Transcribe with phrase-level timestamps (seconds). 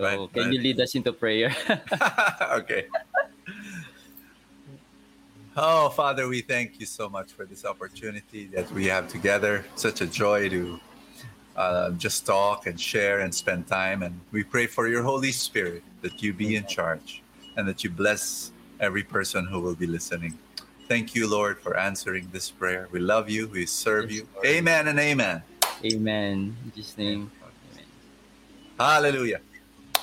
[0.00, 0.52] So, Right, can right.
[0.54, 1.54] you lead us into prayer?
[2.52, 2.86] okay.
[5.54, 9.66] Oh, Father, we thank you so much for this opportunity that we have together.
[9.76, 10.80] Such a joy to
[11.54, 14.02] uh, just talk and share and spend time.
[14.02, 17.22] And we pray for your Holy Spirit that you be in charge
[17.56, 20.38] and that you bless every person who will be listening.
[20.88, 22.88] Thank you, Lord, for answering this prayer.
[22.90, 23.48] We love you.
[23.48, 24.26] We serve you.
[24.46, 25.42] Amen and amen.
[25.84, 26.56] Amen.
[26.64, 27.30] In Jesus' name.
[28.78, 29.40] Hallelujah.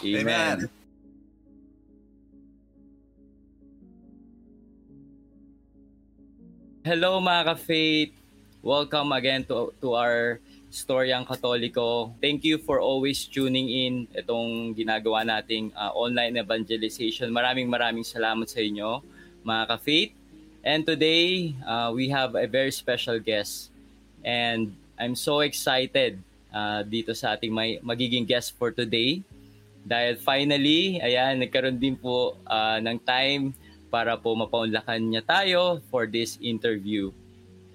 [0.05, 0.21] Amen.
[0.21, 0.57] Amen.
[6.85, 8.13] Hello mga ka-faith.
[8.61, 12.13] Welcome again to, to our Storyang Katoliko.
[12.21, 17.33] Thank you for always tuning in itong ginagawa nating uh, online evangelization.
[17.33, 19.01] Maraming maraming salamat sa inyo
[19.41, 20.13] mga ka-faith.
[20.61, 23.73] And today, uh, we have a very special guest.
[24.21, 26.21] And I'm so excited
[26.53, 29.25] uh, dito sa ating may, magiging guest for today.
[29.87, 33.55] Dahil finally, ayan, nagkaroon din po uh, ng time
[33.87, 37.07] para po mapaunlakan niya tayo for this interview.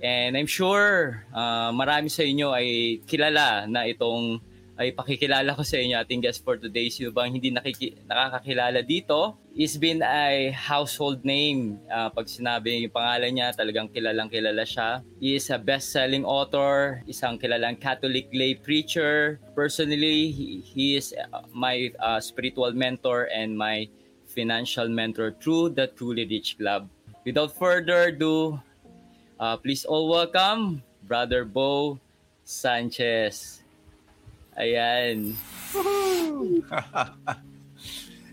[0.05, 4.45] And I'm sure uh, marami sa inyo ay kilala na itong
[4.77, 6.93] ay pakikilala ko sa inyo ating guest for today.
[6.93, 9.41] Sino bang hindi nakiki- nakakakilala dito?
[9.53, 11.77] He's been a household name.
[11.85, 15.05] Uh, pag sinabi yung pangalan niya, talagang kilalang kilala siya.
[15.21, 19.45] He is a best-selling author, isang kilalang Catholic lay preacher.
[19.53, 23.93] Personally, he, he is uh, my uh, spiritual mentor and my
[24.25, 26.89] financial mentor through the Truly Rich Club.
[27.29, 28.57] Without further ado,
[29.37, 32.01] uh, please all welcome Brother Bo
[32.49, 33.61] Sanchez.
[34.57, 35.37] Ayan.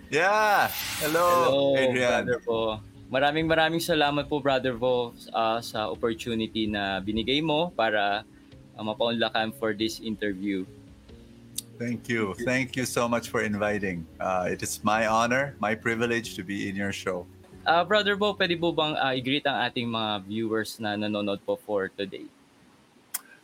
[0.09, 0.69] yeah.
[0.99, 2.25] Hello, Hello, Adrian.
[2.25, 2.79] Brother Bo.
[3.09, 8.21] Maraming maraming salamat po, Brother Bo, uh, sa opportunity na binigay mo para
[8.77, 10.61] uh, mapaunlakan for this interview.
[11.79, 12.35] Thank you.
[12.43, 14.05] Thank you so much for inviting.
[14.19, 17.25] Uh, it is my honor, my privilege to be in your show.
[17.65, 21.55] Uh, Brother Bo, pwede po bang uh, i-greet ang ating mga viewers na nanonood po
[21.55, 22.27] for today?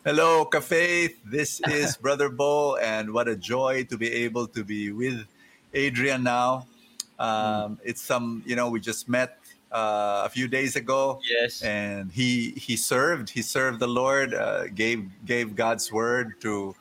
[0.05, 1.15] Hello, Cafe.
[1.25, 5.25] This is Brother Bo, and what a joy to be able to be with
[5.75, 6.65] Adrian now.
[7.19, 9.37] Um, It's some, you know, we just met
[9.71, 11.61] uh, a few days ago, Yes.
[11.61, 13.29] and he he served.
[13.29, 16.73] He served the Lord, uh, gave gave God's word to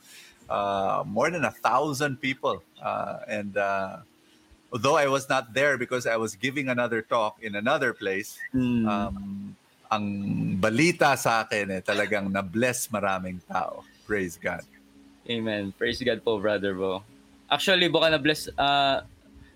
[0.48, 3.58] uh, more than a thousand people, uh, and.
[3.58, 4.06] Uh,
[4.74, 8.82] Although I was not there because I was giving another talk in another place, Mm.
[8.90, 9.54] um,
[9.86, 10.04] ang
[10.58, 13.86] balita sa akin eh, talagang na-bless maraming tao.
[14.02, 14.66] Praise God.
[15.30, 15.70] Amen.
[15.78, 17.06] Praise God po, Brother Bo.
[17.54, 19.06] Actually, baka na-bless, ah,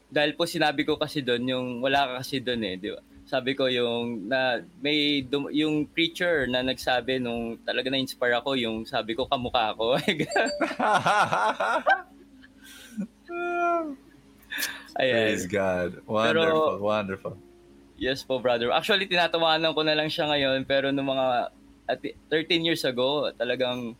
[0.06, 3.02] dahil po sinabi ko kasi doon, yung wala ka kasi doon eh, di ba?
[3.28, 8.88] Sabi ko yung na may dum- yung preacher na nagsabi nung talaga na-inspire ako yung
[8.88, 10.00] sabi ko kamukha ako.
[14.96, 15.52] Praise Ayan.
[15.52, 15.90] God.
[16.08, 17.34] Wonderful, wonderful.
[18.00, 18.72] Yes po, brother.
[18.72, 21.52] Actually, tinatawanan ko na lang siya ngayon pero nung mga
[21.88, 22.00] at
[22.32, 23.92] 13 years ago, talagang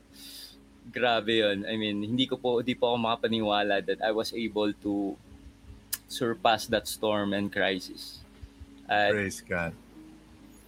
[0.89, 1.65] grabe yun.
[1.69, 5.15] I mean, hindi ko po, hindi po ako makapaniwala that I was able to
[6.09, 8.25] surpass that storm and crisis.
[8.89, 9.77] At Praise God.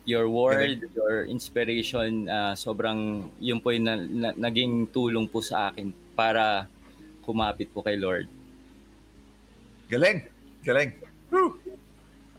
[0.04, 5.72] your word, your inspiration, ah, sobrang, yun po yung na, na- naging tulong po sa
[5.72, 6.68] akin para
[7.24, 8.28] kumapit po kay Lord.
[9.88, 10.24] Galing.
[10.62, 10.90] Galing.
[11.32, 11.56] Woo.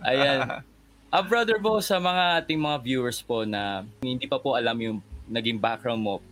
[0.06, 0.40] Ayan.
[1.12, 5.04] Ah, brother Bo, sa mga ating mga viewers po na hindi pa po alam yung
[5.28, 6.24] naging background mo,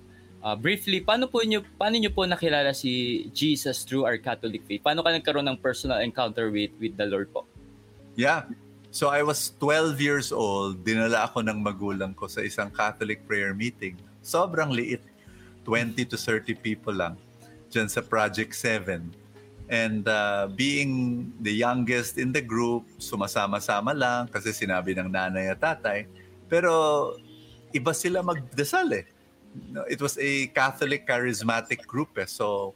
[0.44, 4.84] ah, briefly, paano po nyo, paano nyo po nakilala si Jesus through our Catholic faith?
[4.84, 7.48] Paano ka nagkaroon ng personal encounter with with the Lord po?
[8.20, 8.48] Yeah.
[8.90, 10.82] So I was 12 years old.
[10.82, 13.96] Dinala ako ng magulang ko sa isang Catholic prayer meeting.
[14.26, 15.06] Sobrang liit.
[15.64, 17.14] 20 to 30 people lang.
[17.70, 19.14] Diyan sa Project 7.
[19.70, 25.62] And uh, being the youngest in the group, sumasama-sama lang kasi sinabi ng nanay at
[25.62, 26.10] tatay.
[26.50, 27.14] Pero
[27.70, 29.06] iba sila magdasal eh.
[29.70, 32.26] No, It was a Catholic charismatic group eh.
[32.26, 32.76] So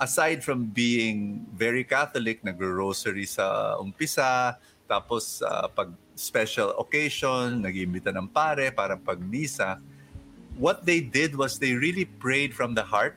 [0.00, 4.56] aside from being very Catholic, nagro-rosary sa umpisa,
[4.88, 9.78] tapos uh, pag special occasion, nag-imbita ng pare para pag-misa,
[10.58, 13.14] what they did was they really prayed from the heart.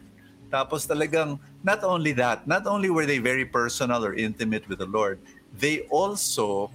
[0.52, 4.90] Tapos talagang, not only that, not only were they very personal or intimate with the
[4.92, 5.18] Lord,
[5.58, 6.70] they also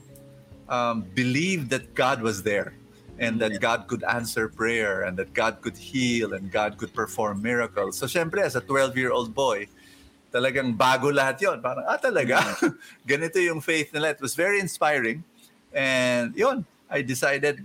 [0.68, 2.74] um, believed that God was there
[3.18, 7.40] and that God could answer prayer and that God could heal and God could perform
[7.40, 7.96] miracles.
[7.96, 9.68] So syempre, as a 12-year-old boy,
[10.32, 12.36] talagang bago lahat yon Parang, ah talaga?
[13.08, 14.12] Ganito yung faith nila.
[14.12, 15.24] It was very inspiring.
[15.72, 17.64] And yon I decided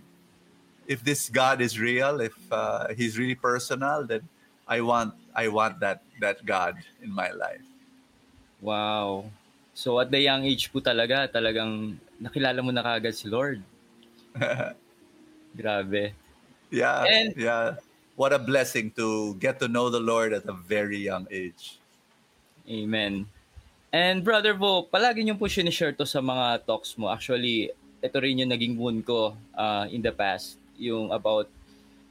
[0.88, 4.24] if this God is real, if uh, He's really personal, then
[4.68, 7.64] I want I want that that God in my life.
[8.64, 9.28] Wow.
[9.76, 13.64] So at the young age po talaga, talagang nakilala mo na kagad si Lord.
[15.56, 16.16] Grabe.
[16.72, 17.76] Yeah, And- yeah.
[18.16, 21.80] What a blessing to get to know the Lord at a very young age.
[22.70, 23.26] Amen.
[23.90, 27.10] And brother Bo, palagi niyo po sinishare to sa mga talks mo.
[27.10, 31.50] Actually, ito rin yung naging wound ko uh, in the past, yung about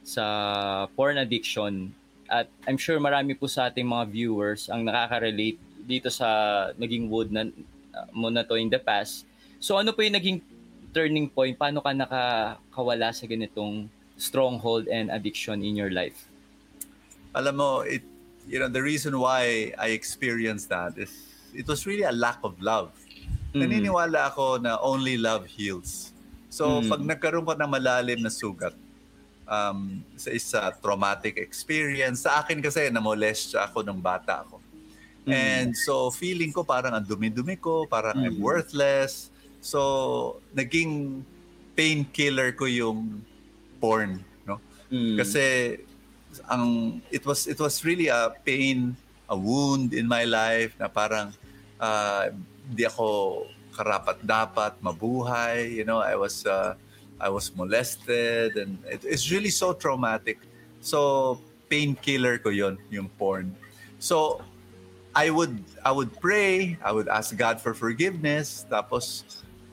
[0.03, 1.93] sa porn addiction.
[2.27, 6.27] At I'm sure marami po sa ating mga viewers ang nakaka-relate dito sa
[6.75, 7.47] naging wound na,
[7.95, 9.25] uh, mo na to in the past.
[9.63, 10.39] So ano po yung naging
[10.93, 11.57] turning point?
[11.57, 13.87] Paano ka nakakawala sa ganitong
[14.19, 16.27] stronghold and addiction in your life?
[17.33, 18.03] Alam mo, it,
[18.45, 21.09] you know, the reason why I experienced that is
[21.55, 22.91] it was really a lack of love.
[23.55, 23.67] Mm.
[23.67, 26.11] Naniniwala ako na only love heals.
[26.51, 26.87] So, Mm.
[26.91, 28.75] pag nagkaroon ka ng malalim na sugat,
[29.47, 34.59] um, sa isa traumatic experience, sa akin kasi namolest ako nung bata ako.
[35.23, 35.31] Mm.
[35.31, 38.43] And so, feeling ko parang ang dumi-dumi ko, parang I'm Mm.
[38.43, 39.30] worthless.
[39.61, 41.21] So, naging
[41.77, 43.21] painkiller ko yung
[43.79, 44.57] porn, no?
[44.89, 45.21] Mm.
[45.21, 45.77] Kasi
[46.47, 48.97] ang it was it was really a pain,
[49.29, 51.31] a wound in my life na parang
[51.79, 52.29] ah,
[52.67, 56.75] hindi ako karapat dapat mabuhay, you know, I was uh,
[57.21, 60.41] I was molested and it, it's really so traumatic.
[60.81, 63.55] So painkiller ko 'yon, yung porn.
[64.01, 64.41] So
[65.15, 69.23] I would I would pray, I would ask God for forgiveness, tapos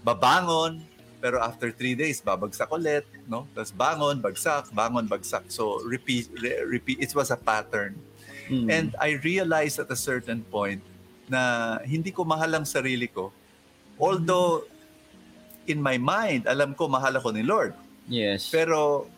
[0.04, 0.82] babangon,
[1.18, 3.50] pero after three days, babagsak ulit, no?
[3.54, 5.50] Tapos bangon, bagsak, bangon, bagsak.
[5.50, 7.02] So repeat, re- repeat.
[7.02, 7.98] It was a pattern.
[8.46, 8.66] Mm.
[8.70, 10.80] And I realized at a certain point
[11.28, 13.34] na hindi ko mahal ang sarili ko.
[13.98, 14.64] Although
[15.68, 17.74] in my mind, alam ko mahal ako ni Lord.
[18.08, 18.48] yes.
[18.48, 19.10] Pero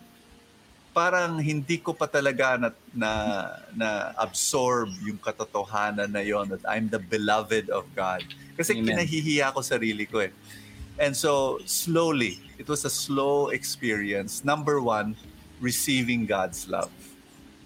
[0.91, 3.11] parang hindi ko pa talaga na, na,
[3.71, 3.89] na
[4.19, 8.27] absorb yung katotohanan na yon that I'm the beloved of God.
[8.59, 8.99] Kasi Amen.
[8.99, 10.35] kinahihiya ko sarili ko eh.
[11.01, 14.45] And so slowly, it was a slow experience.
[14.45, 15.17] Number one,
[15.59, 16.93] receiving God's love.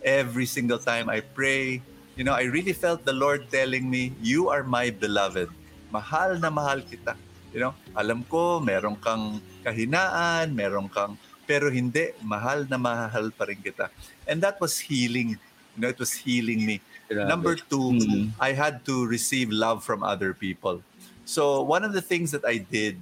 [0.07, 1.83] Every single time I pray,
[2.15, 5.51] you know, I really felt the Lord telling me, you are my beloved.
[5.91, 7.19] Mahal na mahal kita.
[7.51, 13.45] You know, alam ko meron kang kahinaan, meron kang pero hindi, mahal na mahal pa
[13.45, 13.91] rin kita.
[14.31, 15.37] And that was healing.
[15.75, 16.81] You know, it was healing me.
[17.11, 17.29] Grabe.
[17.29, 18.33] Number two, Mm.
[18.41, 20.81] I had to receive love from other people.
[21.29, 22.97] So one of the things that I did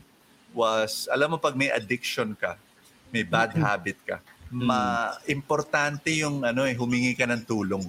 [0.55, 2.57] was, alam mo pag may addiction ka,
[3.13, 4.21] may bad habit ka,
[4.53, 7.85] ma importante yung ano eh humingi ka ng tulong,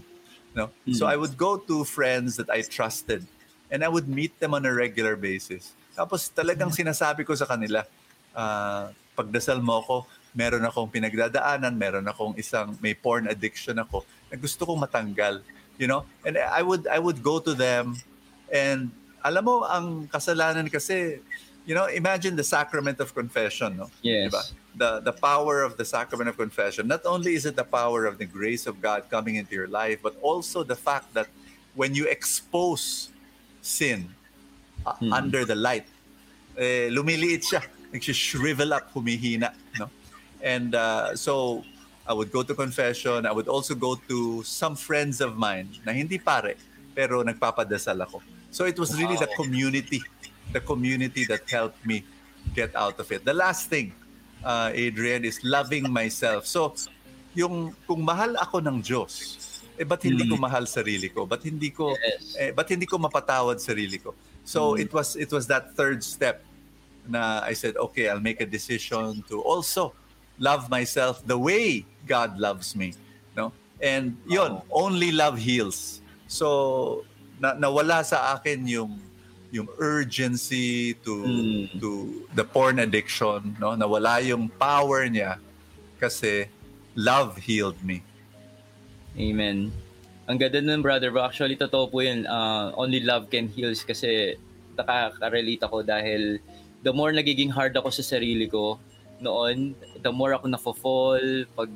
[0.56, 0.72] no?
[0.96, 3.28] So I would go to friends that I trusted
[3.68, 5.76] and I would meet them on a regular basis.
[5.92, 7.84] Tapos talagang sinasabi ko sa kanila,
[8.32, 9.96] ah, pagdasal mo ako,
[10.34, 14.02] meron akong pinagdadaanan, meron akong isang may porn addiction ako
[14.32, 15.44] na gusto kong matanggal,
[15.78, 16.08] you know?
[16.26, 18.00] And I would I would go to them
[18.50, 18.90] and
[19.24, 21.22] alam mo ang kasalanan kasi
[21.66, 23.90] you know, imagine the sacrament of confession, no?
[24.02, 24.32] Yes.
[24.32, 24.44] Diba?
[24.76, 26.88] The the power of the sacrament of confession.
[26.88, 30.02] Not only is it the power of the grace of God coming into your life,
[30.02, 31.28] but also the fact that
[31.76, 33.10] when you expose
[33.62, 34.10] sin
[34.86, 35.14] uh, Hmm.
[35.14, 35.88] under the light,
[36.58, 37.64] eh, lumiliit siya.
[37.94, 39.54] Nag-shrivel up, humihina.
[39.78, 39.88] No?
[40.42, 41.64] And uh, so,
[42.10, 43.26] I would go to confession.
[43.26, 46.58] I would also go to some friends of mine na hindi pare,
[46.92, 48.20] pero nagpapadasal ako.
[48.52, 50.04] So it was really the community,
[50.54, 52.06] the community that helped me
[52.54, 53.26] get out of it.
[53.26, 53.92] The last thing,
[54.46, 56.46] uh, Adrian, is loving myself.
[56.46, 56.78] So,
[57.34, 59.42] yung kung mahal ako ng Diyos,
[59.74, 61.26] eh ba't hindi ko mahal sarili ko?
[61.26, 62.38] Ba't hindi ko Yes.
[62.38, 64.14] eh ba't hindi ko mapatawad sarili ko?
[64.46, 66.46] So it was it was that third step
[67.10, 69.98] na I said, okay, I'll make a decision to also
[70.38, 72.94] love myself the way God loves me,
[73.34, 73.50] no?
[73.82, 76.06] And yun, only love heals.
[76.30, 77.02] So
[77.42, 79.02] na nawala sa akin yung
[79.54, 81.78] yung urgency to Mm.
[81.78, 81.90] to
[82.34, 83.78] the porn addiction, no?
[83.78, 85.38] Nawala yung power niya
[86.02, 86.50] kasi
[86.98, 88.02] love healed me.
[89.14, 89.70] Amen.
[90.26, 91.14] Ang ganda nun, brother.
[91.14, 92.26] But actually, totoo po yun.
[92.26, 94.34] Uh, only love can heals kasi
[94.74, 96.42] nakaka-relate ako dahil
[96.82, 98.82] the more nagiging hard ako sa sarili ko
[99.22, 101.70] noon, the more ako nafo-fall, pag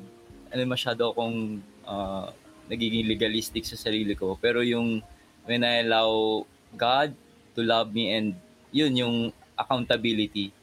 [0.50, 2.26] ano masyado akong uh,
[2.66, 4.34] nagiging legalistic sa sarili ko.
[4.42, 4.98] Pero yung
[5.46, 6.42] when I allow
[6.74, 7.14] God
[7.58, 8.38] to love me and
[8.70, 9.16] yun yung
[9.58, 10.54] accountability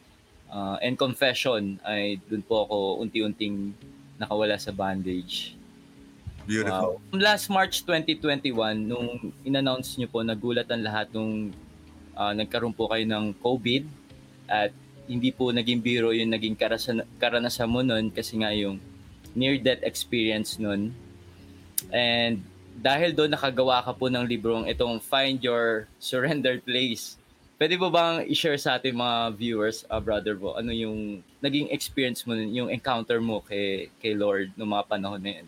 [0.47, 3.75] uh, and confession ay dun po ako unti-unting
[4.15, 5.59] nakawala sa bandage.
[6.47, 7.01] Beautiful.
[7.11, 7.19] Wow.
[7.19, 11.51] Last March 2021, nung in-announce nyo po, nagulat ang lahat nung
[12.15, 13.83] ah, nagkaroon po kayo ng COVID
[14.47, 14.71] at
[15.05, 18.77] hindi po naging biro yung naging karasan, karanasan mo nun kasi nga yung
[19.35, 20.93] near-death experience nun.
[21.91, 27.15] And dahil doon nakagawa ka po ng librong itong Find Your Surrendered Place
[27.55, 32.27] Pwede mo bang i-share sa ating mga viewers, uh, Brother Bo, ano yung naging experience
[32.27, 35.47] mo, yung encounter mo kay, kay Lord noong mga panahon na yun?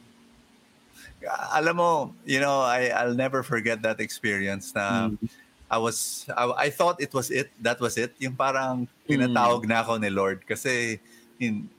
[1.52, 1.90] Alam mo,
[2.24, 5.20] you know, I, I'll never forget that experience na mm.
[5.68, 8.16] I was, I, I thought it was it, that was it.
[8.24, 9.76] Yung parang tinatawag mm.
[9.76, 11.04] na ako ni Lord kasi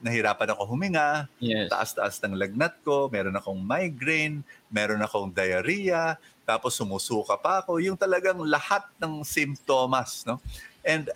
[0.02, 1.68] nahirapan ako huminga, yes.
[1.68, 6.16] taas-taas ng lagnat ko, meron akong migraine, meron akong diarrhea,
[6.48, 10.40] tapos sumusuka pa ako, yung talagang lahat ng symptoms, no?
[10.80, 11.12] And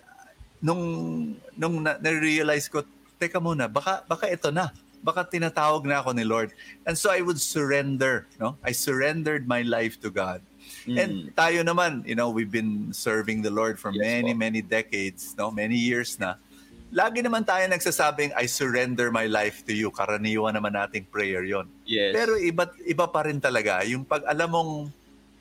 [0.61, 0.83] nung
[1.57, 2.85] nung na- realize ko,
[3.17, 4.69] teka muna, baka baka ito na.
[5.03, 6.55] Baka tinatawag na ako ni Lord.
[6.87, 8.55] And so I would surrender, no?
[8.63, 10.39] I surrendered my life to God.
[10.87, 10.95] Mm.
[10.95, 14.39] And tayo naman, you know, we've been serving the Lord for yes, many, po.
[14.39, 15.51] many decades, no?
[15.51, 16.39] Many years na.
[16.93, 19.89] Lagi naman tayo nagsasabing, I surrender my life to you.
[19.89, 21.65] Karaniwan naman nating prayer yon.
[21.89, 22.13] Yes.
[22.13, 23.81] Pero iba, iba pa rin talaga.
[23.81, 24.71] Yung pag alam mong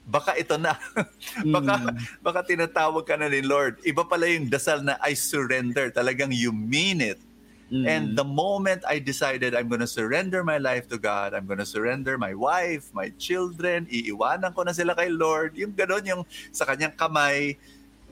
[0.08, 0.80] baka ito na.
[1.54, 2.24] baka, mm.
[2.24, 3.84] baka tinatawag ka na ni Lord.
[3.84, 5.92] Iba pala yung dasal na I surrender.
[5.92, 7.20] Talagang you mean it.
[7.68, 7.84] Mm.
[7.84, 12.16] And the moment I decided I'm gonna surrender my life to God, I'm gonna surrender
[12.16, 16.92] my wife, my children, iiwanan ko na sila kay Lord, yung gano'n, yung sa kanyang
[16.96, 17.56] kamay,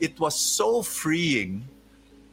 [0.01, 1.65] it was so freeing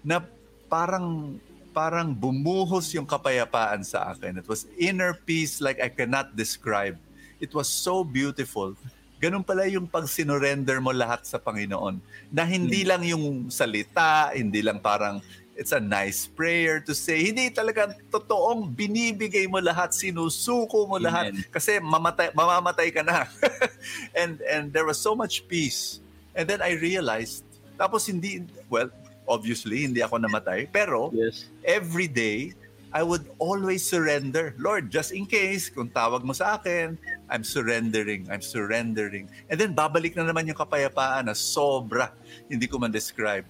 [0.08, 0.24] na
[0.70, 1.40] parang
[1.72, 4.40] parang bumuhos yung kapayapaan sa akin.
[4.42, 6.98] It was inner peace like I cannot describe.
[7.38, 8.74] It was so beautiful
[9.18, 11.98] ganun pala yung pag sinurrender mo lahat sa Panginoon.
[12.30, 12.90] Na hindi hmm.
[12.90, 15.22] lang yung salita, hindi lang parang
[15.58, 17.26] it's a nice prayer to say.
[17.34, 21.06] Hindi talaga totoong binibigay mo lahat, sinusuko mo Amen.
[21.10, 23.26] lahat kasi mamatay mamamatay ka na.
[24.22, 26.00] and and there was so much peace.
[26.38, 27.42] And then I realized
[27.78, 28.94] tapos hindi well,
[29.28, 31.52] obviously hindi ako namatay, pero yes.
[31.68, 32.56] every day
[32.96, 34.56] I would always surrender.
[34.58, 36.96] Lord, just in case, kung tawag mo sa akin,
[37.28, 39.28] I'm surrendering, I'm surrendering.
[39.52, 42.16] And then babalik na naman yung kapayapaan na sobra,
[42.48, 43.44] hindi ko man describe.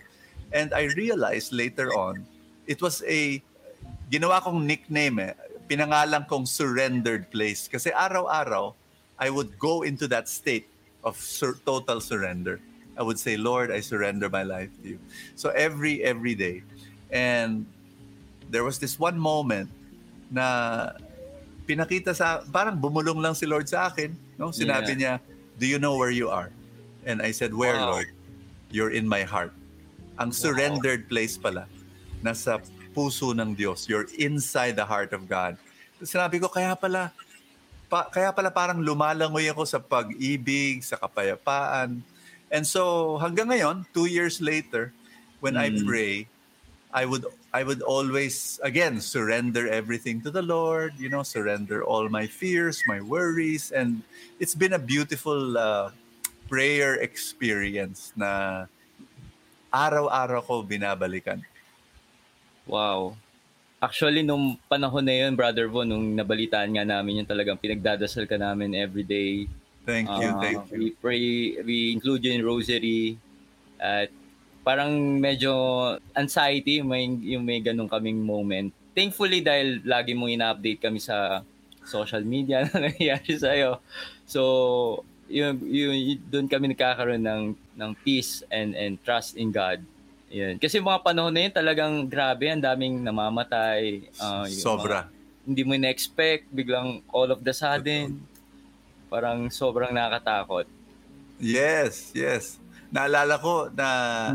[0.49, 2.25] And I realized later on,
[2.65, 3.39] it was a,
[4.09, 5.33] ginawa kong nickname eh,
[5.69, 7.69] pinangalan kong surrendered place.
[7.69, 8.73] Kasi araw-araw,
[9.21, 10.65] I would go into that state
[11.05, 12.59] of sur- total surrender.
[12.97, 14.99] I would say, Lord, I surrender my life to you.
[15.37, 16.63] So every, every day.
[17.13, 17.65] And
[18.49, 19.69] there was this one moment
[20.31, 20.91] na
[21.67, 24.49] pinakita sa parang bumulong lang si Lord sa akin, no?
[24.51, 24.99] Sinabi yeah.
[24.99, 25.13] niya,
[25.59, 26.51] "Do you know where you are?"
[27.07, 27.99] And I said, "Where, wow.
[27.99, 28.09] Lord?"
[28.71, 29.51] "You're in my heart."
[30.17, 31.11] Ang surrendered wow.
[31.11, 31.67] place pala
[32.23, 32.59] nasa
[32.97, 33.85] puso ng Diyos.
[33.85, 35.53] You're inside the heart of God.
[36.01, 37.13] Sinabi ko, kaya pala
[37.85, 42.01] pa, kaya pala parang lumalangoy ako sa pag-ibig, sa kapayapaan.
[42.51, 44.93] And so hanggang ngayon, two years later,
[45.39, 45.63] when mm.
[45.63, 46.13] I pray,
[46.93, 52.07] I would I would always again surrender everything to the Lord, you know, surrender all
[52.07, 54.01] my fears, my worries and
[54.39, 55.91] it's been a beautiful uh,
[56.47, 58.65] prayer experience na
[59.71, 61.43] araw-araw ko binabalikan.
[62.63, 63.19] Wow.
[63.77, 68.39] Actually, nung panahon na yun, Brother Von, nung nabalitaan nga namin yung talagang pinagdadasal ka
[68.39, 69.45] namin every day.
[69.87, 70.77] Thank you, uh, thank you.
[70.83, 71.23] We pray,
[71.63, 73.15] we include you in rosary.
[73.79, 74.11] At
[74.67, 78.75] parang medyo anxiety may yung may ganun kaming moment.
[78.91, 81.39] Thankfully dahil lagi mong ina-update kami sa
[81.87, 83.79] social media na nangyayari sa iyo.
[84.27, 89.79] So, yun, yun, doon kami nagkakaroon ng ng peace and and trust in God.
[90.27, 90.59] Yun.
[90.59, 94.03] Kasi mga panahon na yun talagang grabe, ang daming namamatay.
[94.19, 95.07] Uh, Sobra.
[95.07, 95.15] Mga,
[95.47, 98.19] hindi mo na-expect, biglang all of the sudden.
[99.07, 100.67] Parang sobrang nakakatakot.
[101.39, 103.87] Yes, yes naalala ko na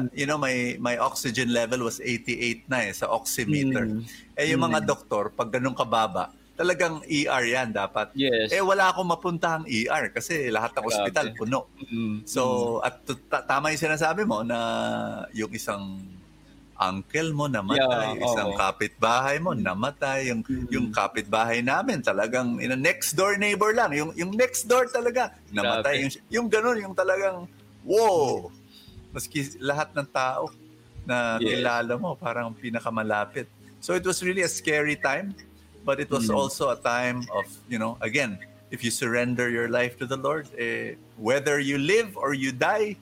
[0.04, 0.08] mm.
[0.12, 3.88] you know my my oxygen level was 88 na eh sa oximeter.
[3.88, 4.02] Mm.
[4.36, 4.86] Eh yung mga mm.
[4.88, 8.12] doktor pag ganun kababa, talagang ER yan dapat.
[8.12, 8.52] Yes.
[8.52, 11.60] Eh wala akong mapuntahang ER kasi lahat ng ospital puno.
[11.88, 12.28] Mm.
[12.28, 14.58] So at t- tama yung sinasabi mo na
[15.32, 15.96] yung isang
[16.82, 18.58] uncle mo namatay, yeah, isang oh.
[18.58, 20.66] kapitbahay mo namatay, yung mm.
[20.74, 25.30] yung kapitbahay namin talagang in a next door neighbor lang, yung yung next door talaga
[25.54, 27.46] namatay, yung yung ganun, yung talagang
[27.86, 28.50] wow!
[29.14, 30.50] Maski lahat ng tao
[31.06, 31.58] na yes.
[31.58, 33.46] kilala mo, parang pinakamalapit.
[33.82, 35.34] So it was really a scary time,
[35.84, 36.34] but it was mm.
[36.34, 38.38] also a time of, you know, again,
[38.70, 42.96] if you surrender your life to the Lord, eh, whether you live or you die,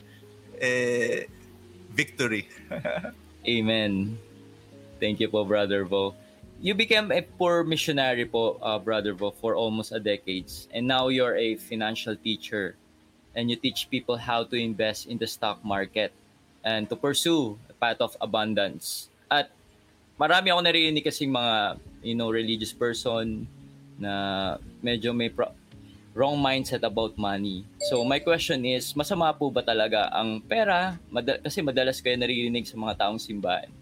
[0.58, 1.28] eh,
[1.92, 2.48] victory.
[3.46, 4.18] Amen.
[5.00, 6.14] Thank you po, Brother Bo.
[6.60, 10.52] You became a poor missionary po, uh, Brother Bo, for almost a decade.
[10.76, 12.76] And now you're a financial teacher
[13.34, 16.12] and you teach people how to invest in the stock market
[16.64, 19.08] and to pursue a path of abundance.
[19.30, 19.48] At
[20.20, 23.48] marami ako narinig kasi mga you know religious person
[23.96, 25.56] na medyo may pro-
[26.20, 27.64] wrong mindset about money.
[27.88, 31.00] So my question is, masama po ba talaga ang pera?
[31.08, 33.72] Mada- kasi madalas kayo naririnig sa mga taong simbahan.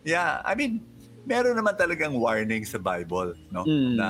[0.00, 0.80] Yeah, I mean,
[1.28, 3.68] meron naman talagang warning sa Bible, no?
[3.68, 4.00] Mm.
[4.00, 4.08] Na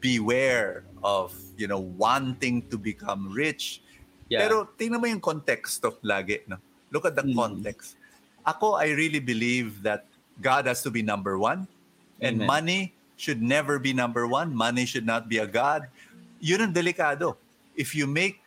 [0.00, 3.84] beware of, you know, wanting to become rich.
[4.32, 4.48] Yeah.
[4.48, 6.56] Pero tingnan mo yung context of lagi, no?
[6.88, 7.36] Look at the Mm.
[7.36, 8.00] context.
[8.42, 10.08] Ako, I really believe that
[10.40, 11.68] God has to be number one.
[12.18, 12.48] And Amen.
[12.48, 12.82] money
[13.22, 14.50] should never be number one.
[14.50, 15.86] Money should not be a God.
[16.42, 17.38] Yun ang delikado.
[17.78, 18.42] If you make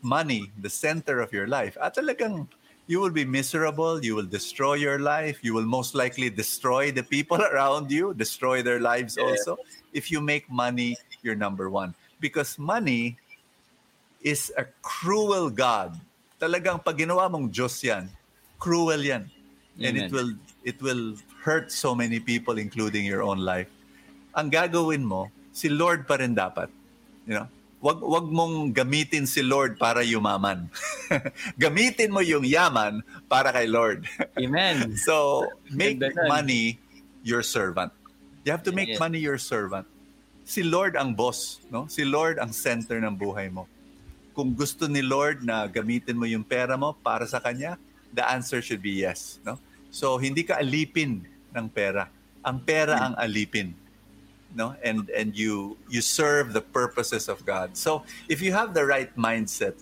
[0.00, 2.48] money the center of your life, at talagang
[2.88, 7.04] you will be miserable, you will destroy your life, you will most likely destroy the
[7.04, 9.36] people around you, destroy their lives Yeah.
[9.36, 9.60] also.
[9.92, 11.92] If you make money your number one.
[12.24, 13.20] Because money
[14.24, 15.92] is a cruel God.
[16.40, 18.08] Talagang pag ginawa mong Diyos yan,
[18.56, 19.28] cruel yan.
[19.80, 20.32] And it will
[20.64, 23.68] it will hurt so many people including your own life.
[24.34, 26.70] Ang gagawin mo, si Lord pa rin dapat.
[27.26, 27.48] You know?
[27.80, 30.68] Wag wag mong gamitin si Lord para yumaman.
[31.64, 34.04] gamitin mo yung yaman para kay Lord.
[34.36, 35.00] Amen.
[35.00, 36.76] So, make Ganda money
[37.24, 37.88] your servant.
[38.44, 39.00] You have to make Yes.
[39.00, 39.88] money your servant.
[40.44, 41.88] Si Lord ang boss, no?
[41.88, 43.64] Si Lord ang center ng buhay mo.
[44.36, 47.80] Kung gusto ni Lord na gamitin mo yung pera mo para sa kanya,
[48.12, 49.56] the answer should be yes, no?
[49.88, 52.12] So, hindi ka alipin ng pera.
[52.44, 53.72] Ang pera ang alipin
[54.54, 54.74] no?
[54.82, 57.76] And and you you serve the purposes of god.
[57.76, 59.78] So if you have the right mindset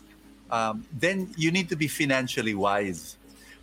[0.49, 3.17] um, then you need to be financially wise.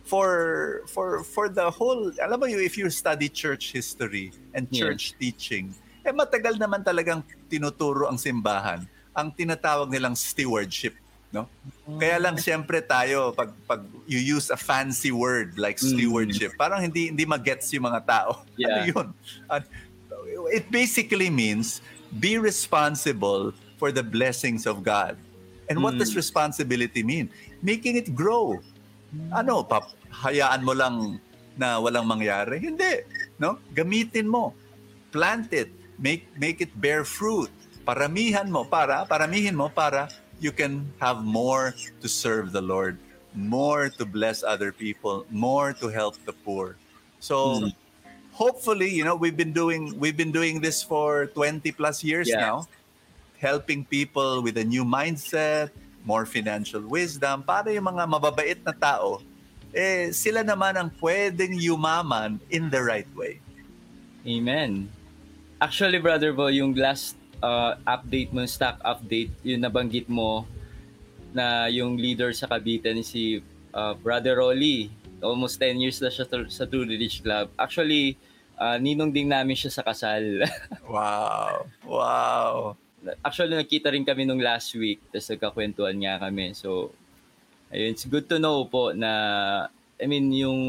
[0.06, 5.18] For for for the whole alam mo you if you study church history and church
[5.18, 5.74] teaching
[6.06, 8.86] eh matagal naman talagang tinuturo ang simbahan
[9.18, 10.94] ang tinatawag nilang stewardship
[11.34, 11.50] no?
[11.98, 15.90] Kaya lang siyempre tayo pag pag you use a fancy word like Mm.
[15.98, 18.46] stewardship parang hindi hindi magets yung mga tao.
[18.62, 18.86] Ano Yeah.
[18.94, 19.06] yun?
[19.50, 19.66] At
[20.50, 21.80] it basically means
[22.18, 25.18] be responsible for the blessings of God.
[25.66, 26.06] And what Mm.
[26.06, 27.30] does responsibility mean?
[27.60, 28.62] Making it grow.
[29.34, 31.18] Ano, pap, hayaan mo lang
[31.58, 32.60] na walang mangyari?
[32.62, 33.02] Hindi,
[33.40, 33.58] no?
[33.74, 34.54] Gamitin mo.
[35.10, 35.72] Plant it.
[35.96, 37.48] Make make it bear fruit.
[37.88, 41.72] Paramihan mo para paramihin mo para you can have more
[42.04, 43.00] to serve the Lord,
[43.32, 46.76] more to bless other people, more to help the poor.
[47.18, 47.72] So Mm.
[48.36, 52.44] Hopefully, you know, we've been doing we've been doing this for 20 plus years Yeah.
[52.44, 52.56] now,
[53.40, 55.72] helping people with a new mindset,
[56.04, 59.24] more financial wisdom para yung mga mababait na tao
[59.76, 63.36] eh sila naman ang pwedeng yumaman in the right way.
[64.24, 64.88] Amen.
[65.60, 67.12] Actually, Brother Bo, yung last
[67.44, 70.48] uh, update mo, stock update, yung nabanggit mo
[71.36, 73.44] na yung leader sa Cavite ni si
[73.76, 74.88] uh, Brother Rolly.
[75.20, 77.52] Almost 10 years na siya to- sa True Rich Club.
[77.60, 78.16] Actually,
[78.56, 80.24] uh, ninong din namin siya sa kasal.
[80.86, 81.66] Wow.
[81.84, 82.76] Wow.
[83.22, 86.56] Actually, nakita rin kami nung last week, tapos nagkakwentuhan nga kami.
[86.56, 86.90] So,
[87.70, 89.12] ayun, it's good to know po na,
[90.00, 90.60] I mean, yung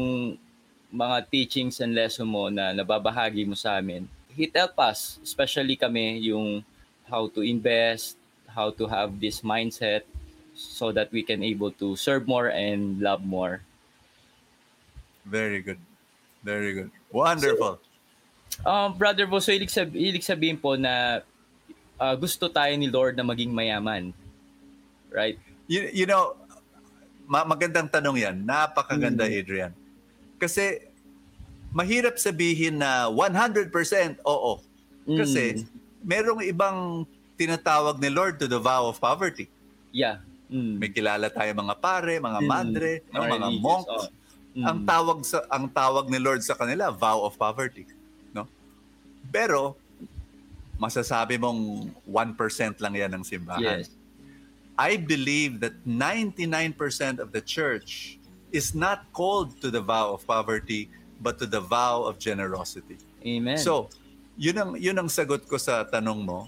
[0.94, 4.06] mga teachings and lesson mo na nababahagi mo sa amin,
[4.38, 6.62] it help us, especially kami, yung
[7.10, 8.14] how to invest,
[8.46, 10.06] how to have this mindset
[10.54, 13.62] so that we can able to serve more and love more.
[15.26, 15.78] Very good.
[16.40, 16.90] Very good.
[17.10, 17.80] Wonderful.
[18.62, 21.22] Um, Brother Bo, so ibig, sab- ibig sabihin po na
[21.96, 24.10] uh, gusto tayo ni Lord na maging mayaman.
[25.08, 25.38] Right?
[25.68, 26.32] you, you know,
[27.24, 28.36] ma- magandang tanong yan.
[28.40, 29.36] Napakaganda, Mm.
[29.36, 29.72] Adrian.
[30.40, 30.80] Kasi
[31.70, 33.68] mahirap sabihin na 100%
[34.24, 34.64] oo.
[35.04, 35.64] Kasi Mm.
[36.00, 37.04] merong ibang
[37.36, 39.46] tinatawag ni Lord to the vow of poverty.
[39.92, 40.24] Yeah.
[40.48, 40.80] Mm.
[40.80, 42.48] May kilala tayo mga pare, mga Mm.
[42.48, 43.92] madre, no, mga religious, monks.
[43.92, 44.08] oh.
[44.58, 44.66] Mm.
[44.66, 47.86] Ang tawag sa ang tawag ni Lord sa kanila, vow of poverty,
[48.34, 48.50] no?
[49.30, 49.78] Pero
[50.82, 53.86] masasabi mong 1% lang 'yan ng simbahan.
[53.86, 53.94] Yes.
[54.78, 58.18] I believe that 99% of the church
[58.54, 62.98] is not called to the vow of poverty but to the vow of generosity.
[63.26, 63.58] Amen.
[63.58, 63.90] So,
[64.38, 66.46] yun ang yun ang sagot ko sa tanong mo.